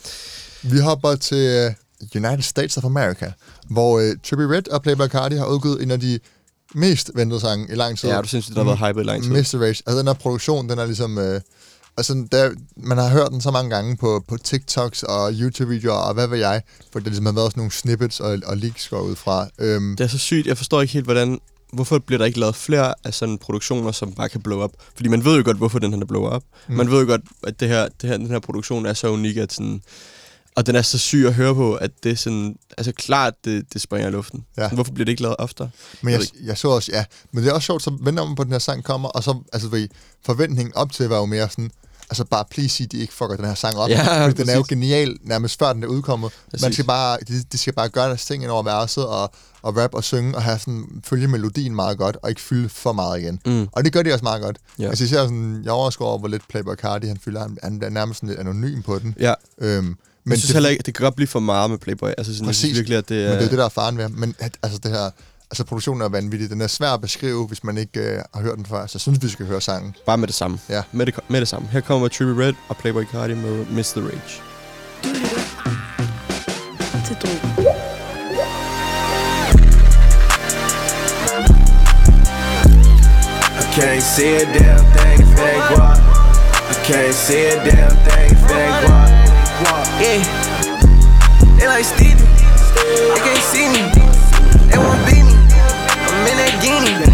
[0.62, 3.32] Vi hopper til uh, United States of America,
[3.70, 6.18] hvor uh, Trippie Red og Playboy Cardi har udgivet en af de
[6.74, 8.08] mest ventede sange i lang tid.
[8.08, 9.30] Ja, du synes, det har været hypet i lang tid.
[9.30, 9.62] Mr.
[9.62, 9.82] Rage.
[9.86, 11.16] Altså, den her produktion, den er ligesom...
[11.18, 11.40] Uh,
[11.96, 16.14] Altså, der, man har hørt den så mange gange på, på TikToks og YouTube-videoer, og
[16.14, 16.62] hvad ved jeg,
[16.92, 19.48] for det ligesom har været sådan nogle snippets og, og leaks går ud fra.
[19.58, 20.46] Øhm, Det er så sygt.
[20.46, 21.38] Jeg forstår ikke helt, hvordan...
[21.72, 24.70] Hvorfor bliver der ikke lavet flere af sådan produktioner, som bare kan blow up?
[24.96, 26.42] Fordi man ved jo godt, hvorfor den her er blow up.
[26.68, 26.74] Mm.
[26.74, 29.36] Man ved jo godt, at det her, det her, den her produktion er så unik,
[29.36, 29.82] at sådan...
[30.56, 32.56] Og den er så syg at høre på, at det er sådan...
[32.78, 34.44] Altså klart, det, det springer i luften.
[34.56, 34.68] Ja.
[34.68, 35.70] Hvorfor bliver det ikke lavet oftere?
[36.02, 37.04] Men jeg, jeg så også, ja.
[37.32, 39.24] Men det er også sjovt, så venter man på, at den her sang kommer, og
[39.24, 39.88] så, altså, ved
[40.26, 41.70] forventningen op til var jo mere sådan,
[42.10, 43.90] altså bare please sig, de ikke fucker den her sang op.
[43.90, 46.32] Ja, fordi den er jo genial, nærmest før den er udkommet.
[46.52, 46.74] Man Præcis.
[46.74, 49.32] skal bare, de, de skal bare gøre deres ting ind over verset, og,
[49.62, 52.92] og rap og synge, og have sådan, følge melodien meget godt, og ikke fylde for
[52.92, 53.40] meget igen.
[53.46, 53.68] Mm.
[53.72, 54.58] Og det gør de også meget godt.
[54.78, 54.88] Ja.
[54.88, 57.40] Altså især sådan, jeg overrasker over, hvor lidt Playboy Cardi han fylder.
[57.40, 59.14] Han, han er nærmest sådan lidt anonym på den.
[59.20, 59.34] Ja.
[59.58, 61.78] Øhm, Men men jeg synes det, heller ikke, det kan godt blive for meget med
[61.78, 62.08] Playboy.
[62.18, 62.76] Altså sådan, jeg synes Præcis.
[62.76, 63.32] virkelig, at det Men er...
[63.36, 64.08] det er det, der er faren ved.
[64.08, 65.10] Men at, altså det her,
[65.50, 66.50] altså produktionen er vanvittig.
[66.50, 68.86] Den er svær at beskrive, hvis man ikke øh, har hørt den før.
[68.86, 69.94] Så jeg synes, vi skal høre sangen.
[70.06, 70.58] Bare med det samme.
[70.68, 70.82] Ja.
[70.92, 71.68] Med det, med det samme.
[71.68, 74.42] Her kommer Trippie Red og Playboy Cardi med Miss the Rage.
[75.04, 75.36] Du lytter
[77.06, 77.66] til Drogen.
[83.74, 85.56] Can't see a damn thing if they.
[85.56, 89.01] I can't see a damn thing if they
[89.62, 89.86] guap.
[90.00, 90.18] Yeah,
[91.58, 92.26] they like Stevie.
[93.14, 93.82] They can't see me.
[94.70, 95.34] They won't beat me.
[96.08, 97.11] I'm in that guinea.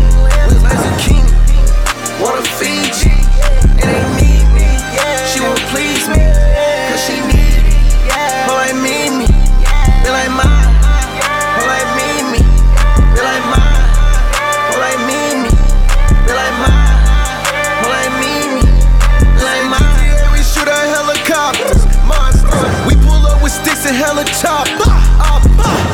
[23.88, 24.84] And helicopters.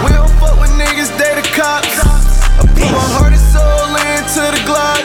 [0.02, 1.94] We don't fuck with niggas, they the cops.
[2.02, 4.98] I put my heart and soul into the Glock.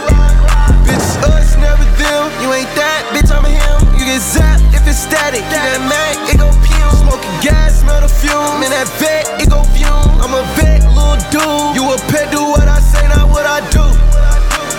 [0.81, 2.33] Bitch, us, never them.
[2.41, 3.77] You ain't that, bitch, I'm him.
[3.93, 5.45] You get zapped if it's static.
[5.53, 7.05] Get that Mac, it go fume.
[7.05, 8.65] Smoking gas, smell the fume.
[8.65, 10.09] In that vet, it go fume.
[10.17, 11.77] I'm a vet, little dude.
[11.77, 13.85] You a pet, do what I say, not what I do.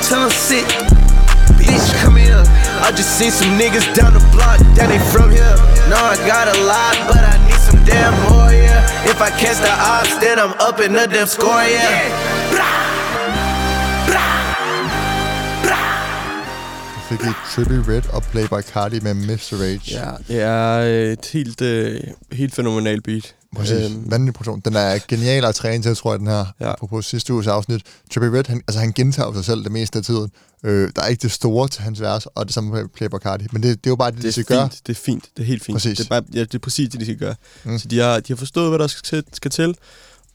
[0.03, 0.67] Tell 'em sit.
[1.63, 2.10] Bitch, come.
[2.87, 5.57] I just seen some niggas down the block, that they from here.
[5.93, 9.11] No, I got a lot, but I need some damn more, yeah.
[9.13, 12.11] If I catch the ops, then I'm up in the damn score, yeah.
[16.95, 19.53] Så fik vi Trippie Red og Playboy Cardi med Mr.
[19.63, 19.91] Rage.
[19.91, 20.79] Ja, det er
[21.13, 22.01] et helt, øh,
[22.33, 23.35] helt fænomenalt beat.
[23.57, 23.91] Præcis.
[23.91, 24.11] Øhm.
[24.11, 24.61] Vanvittig produktion.
[24.61, 26.45] Den er genial at træne til, tror jeg, den her.
[26.61, 26.73] Ja.
[26.73, 27.83] Apropos sidste uges afsnit.
[28.15, 30.31] Trippie Red, han, altså, han gentager sig selv det meste af tiden.
[30.65, 33.47] Øh, der er ikke det store til hans vers, og det samme med Playboy Cardi.
[33.53, 34.69] Men det, det er jo bare det, det de skal fint, gøre.
[34.87, 35.75] det er fint, det er helt fint.
[35.75, 35.99] Præcis.
[35.99, 37.35] Det er, bare, ja, det er præcis det, de skal gøre.
[37.65, 37.79] Mm.
[37.79, 39.75] Så de har, de har forstået, hvad der skal til, skal til,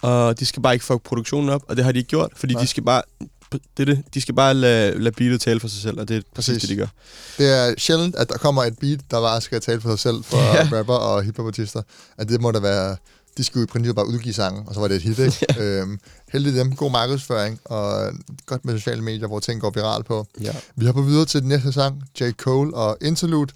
[0.02, 2.54] og de skal bare ikke fuck produktionen op, og det har de ikke gjort, fordi
[2.54, 2.62] Nej.
[2.62, 3.02] de skal bare,
[3.52, 6.18] det er det, de skal bare lade, lade beatet tale for sig selv, og det
[6.18, 6.62] er præcis, Præcis.
[6.62, 6.88] det, de gør.
[7.38, 10.24] Det er sjældent, at der kommer et beat, der bare skal tale for sig selv
[10.24, 10.70] for Ja.
[10.78, 11.82] rapper og hiphopartister.
[12.18, 12.98] At det må da være...
[13.38, 15.46] De skulle jo i princippet bare udgive sange, og så var det et hit, ikke?
[15.58, 15.64] ja.
[15.64, 16.00] øhm,
[16.32, 16.76] heldigt dem.
[16.76, 18.12] God markedsføring, og
[18.46, 20.28] godt med sociale medier, hvor ting går viralt på.
[20.42, 20.56] Ja.
[20.76, 22.32] Vi hopper videre til den næste sang, J.
[22.32, 23.54] Cole og Interlude,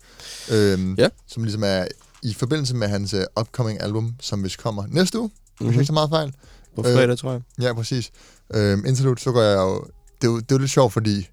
[0.51, 1.07] øhm, Ja.
[1.27, 1.85] som ligesom er
[2.23, 5.65] i forbindelse med hans uh, upcoming album, som vist kommer næste uge, mm-hmm.
[5.67, 5.79] hvis Mhm.
[5.79, 6.33] ikke så meget fejl.
[6.75, 7.41] På Øh, fredag, tror jeg.
[7.61, 8.11] Ja, præcis.
[8.53, 9.85] Øhm, interlude, så går jeg jo...
[10.21, 11.27] Det er jo, det er jo lidt sjovt, fordi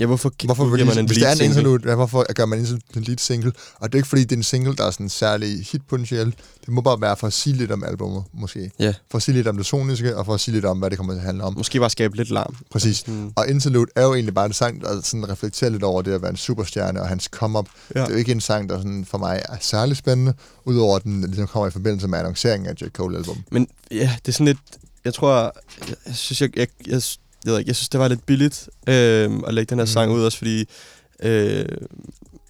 [0.00, 2.58] Ja, hvorfor, Hvorfor giver man en hvis det er en interlude, ja, hvorfor gør man
[2.96, 3.52] en lead single?
[3.74, 6.26] Og det er ikke fordi, det er en single, der er sådan særlig hitpotentiel.
[6.60, 8.70] Det må bare være for at sige lidt om albumet, måske.
[8.78, 10.90] Ja, For at sige lidt om det soniske, og for at sige lidt om, hvad
[10.90, 11.54] det kommer til at handle om.
[11.56, 12.56] måske bare skabe lidt larm.
[12.70, 12.96] Præcis.
[12.96, 16.12] Sådan, Og Interlude er jo egentlig bare en sang, der sådan reflekterer lidt over det
[16.12, 17.68] at være en superstjerne og hans come-up.
[17.94, 18.00] Ja.
[18.00, 20.34] Det er jo ikke en sang, der sådan for mig er særlig spændende,
[20.64, 22.84] udover at den ligesom kommer i forbindelse med annonceringen af J.
[22.88, 23.38] Cole-album.
[23.50, 24.58] Men ja, det er sådan lidt...
[25.04, 25.52] Jeg tror...
[25.88, 27.02] Jeg, jeg synes, jeg, jeg, jeg,
[27.46, 29.92] jeg, ikke, jeg synes, det var lidt billigt øh, at lægge den her Mm.
[29.92, 30.64] sang ud, også fordi...
[31.22, 31.64] Øh,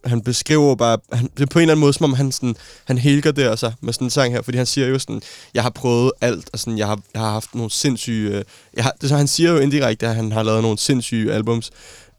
[0.05, 0.98] han beskriver bare...
[1.12, 3.59] Han, det er på en eller anden måde, som om han, sådan, han helger det
[3.59, 5.22] sig med sådan en sang her, fordi han siger jo sådan,
[5.55, 8.38] jeg har prøvet alt, og sådan, jeg, har, jeg har haft nogle sindssyge...
[8.38, 8.44] Øh,
[8.74, 11.70] jeg har, det, så han siger jo indirekte, at han har lavet nogle sindssyge albums,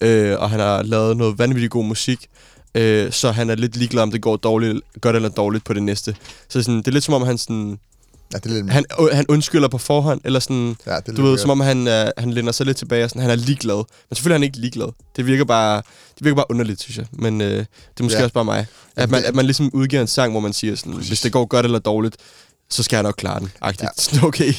[0.02, 2.28] øh, og han har lavet noget vanvittigt god musik,
[2.76, 5.84] øh, så han er lidt ligeglad, om det går dårligt, godt eller dårligt på det
[5.84, 6.16] næste.
[6.50, 7.80] Så sådan, det er lidt som om, han sådan
[8.34, 8.70] Ja, det er lidt...
[8.72, 11.88] han, øh, han undskylder på forhånd, eller sådan, ja, det du ved, som om han,
[11.88, 13.76] øh, han lænder sig lidt tilbage, og sådan, han er ligeglad.
[13.76, 14.88] Men selvfølgelig er han ikke ligeglad.
[15.16, 15.78] Det virker bare,
[16.18, 17.06] det virker bare underligt, synes jeg.
[17.12, 17.68] Men øh, det
[18.00, 18.24] er måske Ja.
[18.24, 18.66] også bare mig.
[18.96, 21.08] At man, at man ligesom udgiver en sang, hvor man siger sådan, Præcis.
[21.08, 22.16] hvis det går godt eller dårligt,
[22.70, 23.52] så skal jeg nok klare den.
[23.62, 24.14] Agtigt.
[24.14, 24.20] Ja.
[24.28, 24.54] Okay,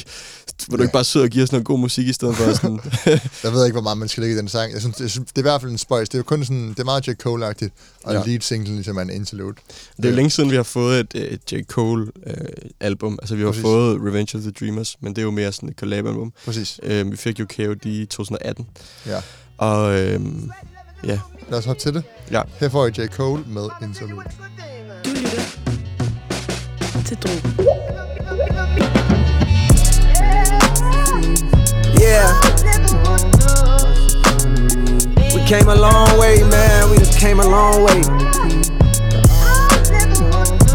[0.69, 0.83] vil du Ja.
[0.83, 2.79] ikke bare sidde og give os noget god musik i stedet for sådan...
[3.43, 4.73] Jeg ved ikke, hvor meget man skal lægge i den sang.
[4.73, 6.09] Jeg synes, synes, det er i hvert fald en spøjs.
[6.09, 7.11] Det er jo kun sådan, det er meget J.
[7.27, 7.69] Cole-agtigt,
[8.03, 8.23] og Ja.
[8.25, 9.55] lead single ligesom er en interlude.
[9.97, 11.63] det er jo længe siden, vi har fået et, øh, et J.
[11.71, 13.19] Cole-album.
[13.21, 13.61] altså, vi har Præcis.
[13.61, 16.33] fået Revenge of the Dreamers, men det er jo mere sådan et collab-album.
[16.45, 16.79] Præcis.
[16.83, 18.67] Øh, vi fik jo KOD i 2018.
[19.05, 19.21] Ja.
[19.57, 20.21] Og øh,
[21.07, 21.19] Ja.
[21.49, 22.03] Lad os hoppe til det.
[22.31, 22.41] Ja.
[22.59, 23.07] Her får I J.
[23.07, 24.25] Cole med Interlude.
[25.05, 25.41] Du lytter
[27.05, 28.12] til Drogen.
[32.03, 32.35] Yeah.
[35.33, 36.91] We came a long way, man.
[36.91, 38.01] We just came a long way.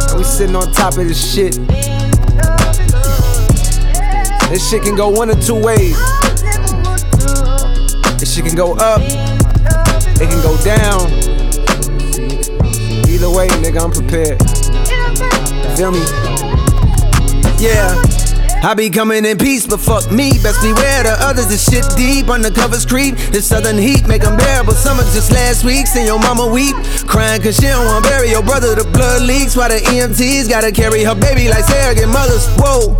[0.08, 1.54] And we sitting on top of this shit.
[4.48, 5.98] This shit can go one or two ways.
[8.18, 9.02] This shit can go up.
[9.02, 11.10] It can go down.
[13.06, 14.40] Either way, nigga, I'm prepared.
[15.76, 16.00] Feel me?
[17.62, 18.27] Yeah.
[18.60, 20.34] I be coming in peace, but fuck me.
[20.42, 21.46] Best beware the others.
[21.46, 23.14] is shit deep, undercovers creep.
[23.30, 24.72] This southern heat make them bearable.
[24.72, 26.74] Summer just last week, seen your mama weep.
[27.06, 28.74] Crying cause she don't wanna bury your brother.
[28.74, 32.46] The blood leaks while the EMTs gotta carry her baby like surrogate mothers.
[32.58, 32.98] Whoa.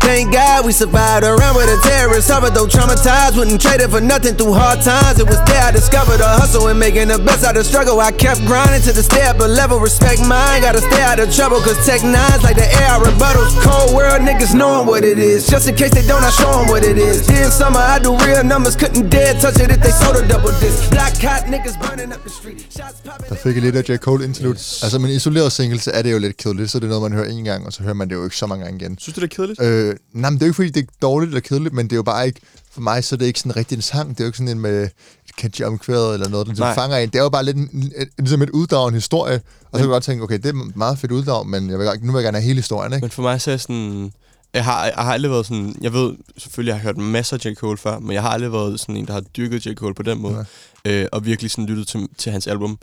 [0.00, 2.28] Thank God we survived around with a terrorist.
[2.28, 5.18] Suffered though traumatized, wouldn't trade it for nothing through hard times.
[5.18, 8.00] It was there I discovered the hustle and making the best out of struggle.
[8.00, 10.62] I kept grinding to the step, but level respect mine.
[10.62, 13.52] Gotta stay out of trouble, cause tech nines like the air I rebuttals.
[13.66, 15.46] Cold world niggas knowing what it is.
[15.52, 17.16] Just in case they don't, I show them what it is.
[17.28, 20.52] In summer, I do real numbers, couldn't dare touch it if they sold a double
[20.62, 20.90] disc.
[20.90, 22.60] Black hot niggas burning up the street.
[22.76, 23.28] Shots popping.
[23.28, 23.96] Der fik I lidt af J.
[23.96, 24.58] Cole Interlude.
[24.84, 26.70] Altså, med en isoleret single, så er det jo lidt kedeligt.
[26.70, 28.36] Så er det noget, man hører en gang, og så hører man det jo ikke
[28.36, 28.98] så mange gange igen.
[28.98, 29.60] Synes du, det er kedeligt?
[29.62, 31.92] Øh, nej, men det er jo ikke, fordi det er dårligt eller kedeligt, men det
[31.92, 32.40] er jo bare ikke...
[32.72, 34.08] For mig så er det ikke sådan rigtig en sang.
[34.08, 36.74] Det er jo ikke sådan en med et catchy omkværet eller noget, der Nej.
[36.74, 37.08] fanger en.
[37.08, 39.34] Det er jo bare lidt en, en, en, ligesom et uddrag en historie.
[39.34, 39.40] Og
[39.72, 41.88] så kan jeg godt tænke, okay, det er et meget fedt uddrag, men jeg vil,
[42.02, 43.04] nu vil jeg gerne have hele historien, ikke?
[43.04, 44.12] Men for mig så er sådan...
[44.54, 45.74] Jeg har, jeg har aldrig været sådan...
[45.80, 47.54] Jeg ved selvfølgelig, jeg har hørt masser af J.
[47.54, 49.74] Cole før, men jeg har aldrig været sådan en, der har dyrket J.
[49.74, 50.44] Cole på den måde.
[50.84, 52.78] Øh, og virkelig sådan lyttet til, til hans album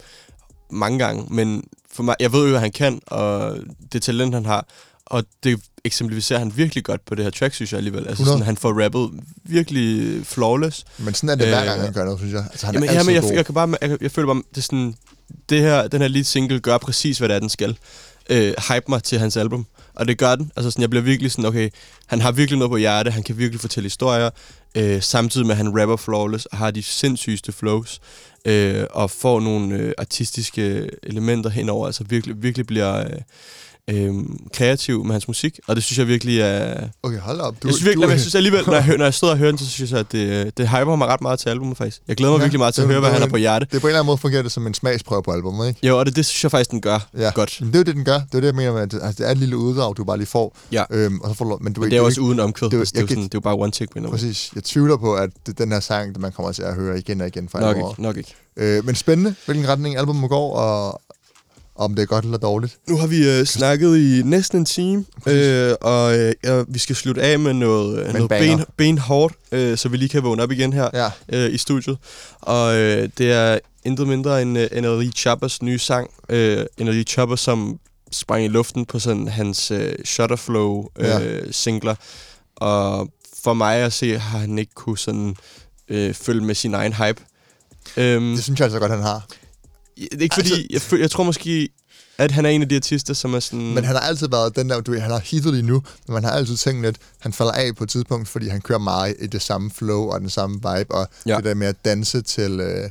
[0.72, 1.26] mange gange.
[1.30, 3.58] Men for mig, jeg ved jo, hvad han kan, og
[3.94, 4.66] det talent, han har.
[5.10, 8.08] Og det eksemplificerer han virkelig godt på det her track, synes jeg alligevel.
[8.08, 8.34] Altså 100.
[8.34, 9.10] sådan, han får rappet
[9.44, 10.86] virkelig flawless.
[10.98, 12.48] Men sådan er det hver Øh, gang, han gør noget, synes jeg.
[12.52, 13.34] Altså, han Jamen, er jamen jeg, god.
[13.34, 14.96] jeg, kan bare, jeg, jeg føler bare, det er sådan,
[15.50, 17.78] det her, den her lead single gør præcis, hvad det er, den skal.
[18.30, 19.66] Øh, hype mig til hans album.
[19.96, 20.52] Og det gør den.
[20.56, 21.70] Altså sådan, jeg bliver virkelig sådan, okay,
[22.08, 24.30] han har virkelig noget på hjerte, han kan virkelig fortælle historier,
[24.76, 28.02] øh, samtidig med, at han rapper flawless, og har de sindssygeste flows,
[28.46, 33.22] øh, og får nogle øh, artistiske elementer henover, altså virkelig, virkelig bliver øh,
[33.90, 34.14] øh,
[34.54, 36.88] kreativ med hans musik, og det synes jeg virkelig er...
[37.04, 37.56] Okay, hold op.
[37.64, 39.38] Du, jeg synes virkelig, men jeg synes alligevel, når jeg, hører, når jeg sidder og
[39.38, 42.02] hører den, så synes jeg, at det, det hyper mig ret meget til albumet faktisk.
[42.08, 43.38] Jeg glæder mig ja, virkelig meget til at det- høre, hvad det- han har på
[43.38, 43.68] hjerte.
[43.72, 45.88] Det på en eller anden måde fungerer det som en smagsprøve på albumet, ikke?
[45.88, 47.32] Jo, og det, det synes jeg faktisk, den gør Ja.
[47.36, 47.58] godt.
[47.62, 48.20] Men det er jo det, den gør.
[48.20, 50.04] Det er det, jeg mener med, at det, altså, det er et lille uddrag, du
[50.04, 50.58] bare lige får.
[50.72, 50.84] Ja.
[50.92, 52.68] Øhm, og så får du, men du Men det er jo også ikke- uden omkvæd.
[52.70, 54.12] det er jo- Det, det, er sådan, det er jo bare one take måde.
[54.12, 54.52] Præcis.
[54.56, 57.28] Jeg tvivler på, at det, den her sang, man kommer til at høre igen og
[57.28, 58.36] igen fra Nok ikke, nok ikke.
[58.58, 61.02] Øh, men spændende, hvilken retning albumet går, og
[61.78, 62.78] om det er godt eller dårligt.
[62.90, 66.96] Nu har vi øh, snakket i næsten en time, øh, og øh, ja, vi skal
[66.96, 70.52] slutte af med noget, øh, noget ben, benhårdt, øh, så vi lige kan vågne op
[70.52, 71.10] igen her Ja.
[71.30, 71.98] øh, i studiet.
[72.42, 76.10] Og øh, det er intet mindre end øh, NLE Choppers nye sang.
[76.30, 77.80] Øh, NLE Chopper, som
[78.12, 81.20] sprang i luften på sådan hans øh, Shutterflow øh, Ja.
[81.52, 81.96] singler.
[82.56, 83.10] Og
[83.44, 85.36] for mig at se, har han ikke kunne sådan
[85.90, 87.22] øh, følge med sin egen hype.
[87.98, 89.26] Øhm, Det synes jeg altså godt, han har.
[89.98, 91.70] Det er ikke fordi, altså- jeg, føl, jeg tror måske,
[92.18, 93.74] at han er en af de artister, som er sådan...
[93.74, 96.14] Men han har altid været den der, du ved, han har hittet lige nu, men
[96.14, 99.16] man har altid tænkt lidt, han falder af på et tidspunkt, fordi han kører meget
[99.20, 101.36] i det samme flow og den samme vibe, og ja.
[101.36, 102.90] det der med at danse til, øh,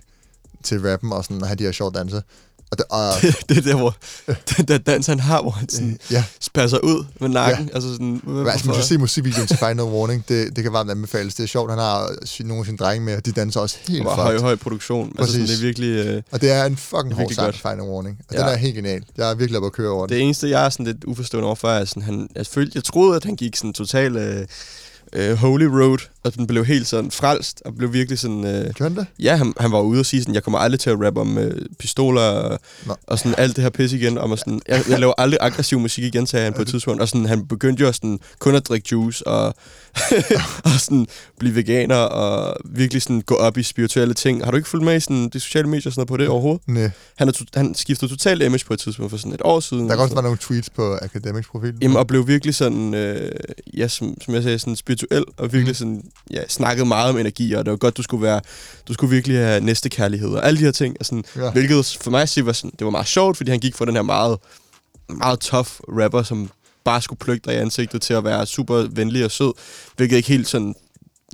[0.62, 2.22] til rappen og sådan, og have de her sjove danse.
[2.70, 3.12] Og, det, og
[3.48, 3.96] det er der, hvor
[4.56, 7.68] den der dans, han har, hvor han sådan ja, passer ud med nakken.
[7.68, 7.74] Ja.
[7.74, 10.24] Altså sådan, Men altså, man skal se musikvideoen til Final Warning.
[10.28, 11.34] Det, det kan varmt anbefales.
[11.34, 11.70] Det er sjovt.
[11.70, 12.10] Han har
[12.44, 15.12] nogle af sine drenge med, og de danser også helt Helt høj, høj produktion.
[15.18, 15.62] Altså sådan, det Præcis.
[15.62, 16.06] er virkelig...
[16.06, 17.54] Øh, Og det er en fucking hård sang.
[17.54, 18.18] Final Warning.
[18.28, 18.40] Og Ja.
[18.40, 19.02] den er helt genial.
[19.16, 20.14] Jeg er virkelig oppe at køre over den.
[20.16, 23.16] det eneste, jeg er sådan lidt uforstående overfor, er sådan, han, jeg, følte, jeg troede,
[23.16, 24.46] at han gik sådan total øh,
[25.12, 28.46] øh, holy road, og den blev helt sådan frelst, og blev virkelig sådan...
[28.46, 29.06] Øh, Gjorde det?
[29.18, 31.38] ja, han, han var ude og sige sådan, jeg kommer aldrig til at rappe om
[31.38, 32.94] øh, pistoler og, Nå.
[33.06, 34.18] og sådan alt det her pis igen.
[34.18, 37.02] Og sådan, jeg, jeg laver aldrig aggressiv musik igen, sagde han på et tidspunkt.
[37.02, 39.46] Og sådan, han begyndte jo sådan, kun at drikke juice og,
[40.64, 41.06] og sådan,
[41.38, 44.44] blive veganer og virkelig sådan, gå op i spirituelle ting.
[44.44, 46.28] Har du ikke fulgt med i sådan, de sociale medier og sådan noget på det
[46.28, 46.62] overhovedet?
[46.66, 46.90] Nej.
[47.16, 49.82] Han, er han skiftede totalt image på et tidspunkt for sådan et år siden.
[49.82, 51.74] Der kan og også være nogle tweets på Academics profil.
[51.82, 53.30] Jamen, og blev virkelig sådan, øh,
[53.76, 55.74] ja, som, som jeg sagde, sådan spirituel, og virkelig Mm.
[55.74, 58.40] sådan, ja, snakkede meget om energi, og det var godt, du skulle være,
[58.88, 61.50] du skulle virkelig have næstekærlighed, og alle de her ting, og sådan, Ja.
[61.50, 63.84] hvilket for mig at sige var sådan, det var meget sjovt, fordi han gik fra
[63.84, 64.38] den her meget,
[65.08, 66.50] meget tough rapper, som
[66.84, 69.52] bare skulle plukke dig i ansigtet til at være super venlig og sød,
[69.96, 70.74] hvilket ikke helt sådan,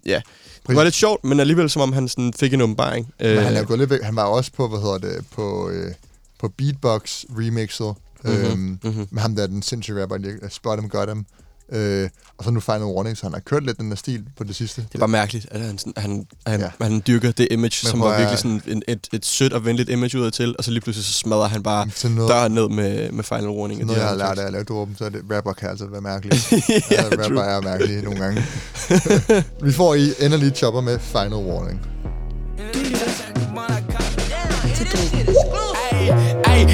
[0.07, 0.21] ja,
[0.69, 3.13] det var lidt sjovt, men alligevel som om han sådan fik en åbenbaring.
[3.21, 4.03] Men han er Øh, jo gået lidt væk.
[4.03, 5.93] Han var også på, hvad hedder det, på, øh,
[6.41, 7.95] på Beatbox remixet.
[8.25, 9.07] Mhm, Øhm, mhm.
[9.11, 10.19] Med ham der, den sindssyge rapper,
[10.51, 11.27] Spot Em Got Em.
[11.73, 12.09] Øh,
[12.39, 14.57] og så nu Final Warning, så han har kørt lidt den der stil på det
[14.57, 14.81] sidste.
[14.83, 16.71] Det er bare mærkeligt, at han, han, han, Ja.
[16.81, 19.89] han dyrker det image, Men som var virkelig sådan en, et, et sødt og venligt
[19.91, 23.13] image udad til, og så lige pludselig så smadrer han bare noget- døren ned med,
[23.13, 23.81] med Final Warning.
[23.81, 25.87] og Noget, jeg har lært af at lave dråben, så er det, rapper kan altså
[25.87, 26.41] være mærkelige.
[26.91, 27.41] Ja, rapper true.
[27.45, 28.45] er mærkelige nogle gange.
[29.67, 31.81] Vi får i endelig chopper med Final Warning.
[34.75, 34.87] Til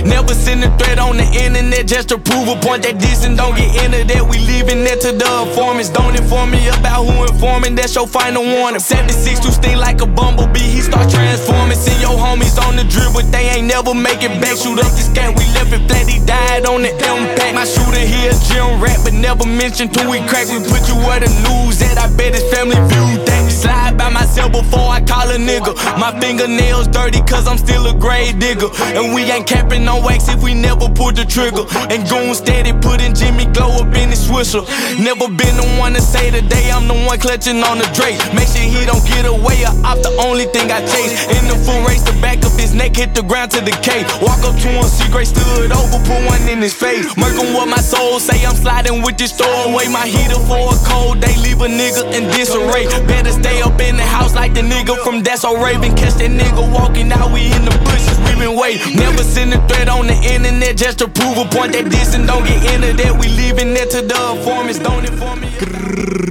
[0.04, 3.36] never send a threat on the internet just to prove a point that this and
[3.36, 4.22] don't get into that.
[4.26, 5.90] We leaving that to the informants.
[5.90, 7.74] Don't inform me about who informing.
[7.74, 8.80] That's your final warning.
[8.80, 10.60] 76 to sting like a bumblebee.
[10.60, 11.76] He start transforming.
[11.76, 14.56] Send your homies on the drip, but they ain't never make it back.
[14.56, 16.06] Shoot up the scat, we left it flat.
[16.08, 17.54] He died on the impact.
[17.54, 20.46] My shooter here, gym rat, but never mentioned till we crack.
[20.48, 21.98] We put you where the news at.
[21.98, 23.50] I bet his family viewed that.
[23.50, 25.74] Slide by myself before I call a nigga.
[25.98, 28.68] My fingernails dirty, cause I'm still a grave digger.
[28.94, 31.64] And we ain't capping wax if we never pull the trigger.
[31.88, 34.64] And goon steady putting Jimmy Glow up in his swisher.
[35.00, 38.18] Never been the one to say today I'm the one clutching on the Drake.
[38.34, 41.14] Make sure he don't get away or off the only thing I chase.
[41.38, 44.04] In the full race, the back of his neck hit the ground to the K.
[44.20, 47.06] Walk up to him, see Gray stood over, put one in his face.
[47.16, 49.88] Merc on what my soul say, I'm sliding with this throw away.
[49.88, 52.86] My heater for a cold day, leave a nigga in disarray.
[53.06, 55.94] Better stay up in the house like the nigga from That's So Raven.
[55.94, 58.96] Catch that nigga walking out, we in the bushes, we been waiting.
[58.96, 62.24] Never send a threat on the internet just to prove a point that this and
[62.30, 63.12] don't get into that.
[63.20, 65.48] We leaving that to the informants, don't inform me.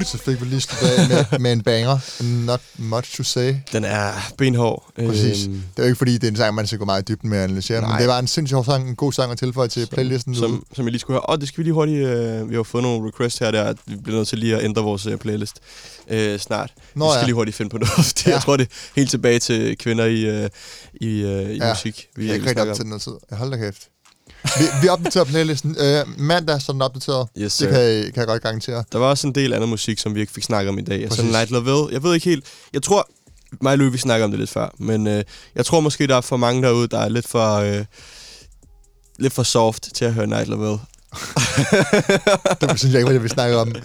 [0.06, 0.86] Så fik vi lige slutte
[1.32, 1.98] med, med en banger.
[2.46, 3.54] Not much to say.
[3.72, 4.84] Den er benhård.
[5.08, 5.46] Præcis.
[5.46, 7.14] Øhm, Det er jo ikke fordi, det er en sang, man skal gå meget i
[7.14, 8.00] dybden med at analysere, men Nej.
[8.00, 10.40] det var en sindssygt sjov sang, en god sang at tilføje til playlisten nu.
[10.40, 11.22] som, som jeg lige skulle høre.
[11.22, 12.08] Og det skal vi lige hurtigt...
[12.08, 14.64] Øh, vi har fået nogle requests her, der at vi bliver nødt til lige at
[14.64, 15.56] ændre vores øh, playlist
[16.10, 16.74] øh, snart.
[16.96, 17.26] Nå vi skal ja.
[17.26, 17.98] lige hurtigt finde på noget.
[18.18, 18.32] Det, Ja.
[18.32, 20.50] Jeg tror, det er helt tilbage til kvinder i, øh,
[21.02, 22.08] i, øh, i Ja, musik.
[22.16, 23.12] Vi Vi er ikke rigtig op til noget tid.
[23.32, 23.90] Ja, hold da kæft.
[24.44, 25.76] Vi, vi opdaterer playlisten.
[25.80, 27.28] Øh, mandag så den opdateret.
[27.38, 28.84] Yes, det kan jeg, kan jeg godt garantere.
[28.92, 31.02] Der var også en del anden musik, som vi ikke fik snakket om i dag.
[31.04, 31.32] Altså Præcis.
[31.32, 31.88] Night Lavelle.
[31.92, 32.46] Jeg ved ikke helt...
[32.74, 33.10] Jeg tror...
[33.62, 34.70] Mig og Louis, vi snakker om det lidt før.
[34.78, 35.24] Men øh,
[35.56, 37.56] jeg tror måske, der er for mange derude, der er lidt for...
[37.56, 37.86] Øh,
[39.20, 40.80] lidt for soft til at høre Night Lavelle.
[42.62, 43.72] Det synes jeg ikke, hvad vi snakker om.
[43.72, 43.82] Det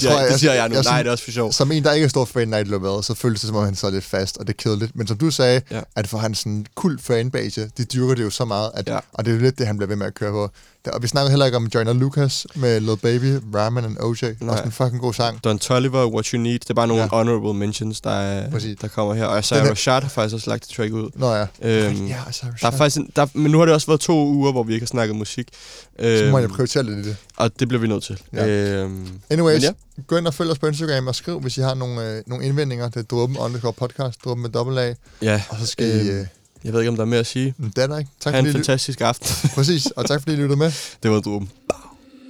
[0.00, 0.74] siger, jeg, det siger jeg nu.
[0.74, 1.52] jeg Nej, det er også for sjov.
[1.52, 3.64] Som en, der ikke er stor fan af Night Lovell, så føles det som om,
[3.64, 4.96] han så lidt fast, og det er kedeligt.
[4.96, 5.80] Men som du sagde, Ja.
[5.96, 8.98] at for hans sådan, kul fanbase, de dyrker det jo så meget, at, ja.
[9.12, 10.50] og det er jo lidt det, han bliver ved med at køre på.
[10.86, 14.16] Der, og vi snakkede heller ikke om Joyner Lucas med Lil Baby, Ramen and OJ.
[14.40, 14.52] Nej.
[14.52, 15.44] Også en fucking god sang.
[15.44, 16.58] Don Toliver, What You Need.
[16.58, 17.08] Det er bare nogle Ja.
[17.12, 18.78] honorable mentions, der, er, Præcis.
[18.80, 19.24] der kommer her.
[19.24, 21.10] Og Sarah Den er- Rashad har faktisk også lagt et track ud.
[21.14, 21.40] Nå ja.
[21.62, 22.16] Øhm, ja,
[22.60, 24.72] Der er faktisk en, der, men nu har det også været to uger, hvor vi
[24.74, 25.48] ikke har snakket musik.
[25.52, 27.16] så må jeg Øhm, prioritere lidt i det.
[27.36, 28.20] og det bliver vi nødt til.
[28.32, 28.46] Ja.
[28.46, 29.70] Øhm, Anyways, ja.
[30.06, 32.44] gå ind og følg os på Instagram og skriv, hvis I har nogle, øh, nogle
[32.44, 32.88] indvendinger.
[32.88, 34.94] Det er Dråben underscore podcast, Dråben med dobbelt A.
[35.22, 36.08] ja, Og så skal I...
[36.10, 36.26] Øhm, Øh,
[36.66, 37.54] jeg ved ikke, om der er mere at sige.
[37.58, 38.10] det er der ikke.
[38.20, 39.28] Tak Ha' en fantastisk aften.
[39.56, 40.72] Præcis, og tak fordi I lyttede med.
[41.02, 41.50] det var Druben.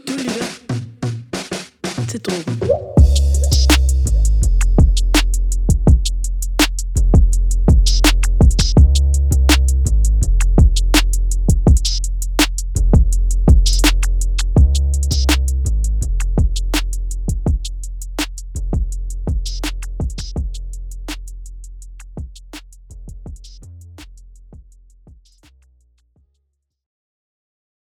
[0.08, 0.44] Du lytter
[2.08, 3.05] til Drogen.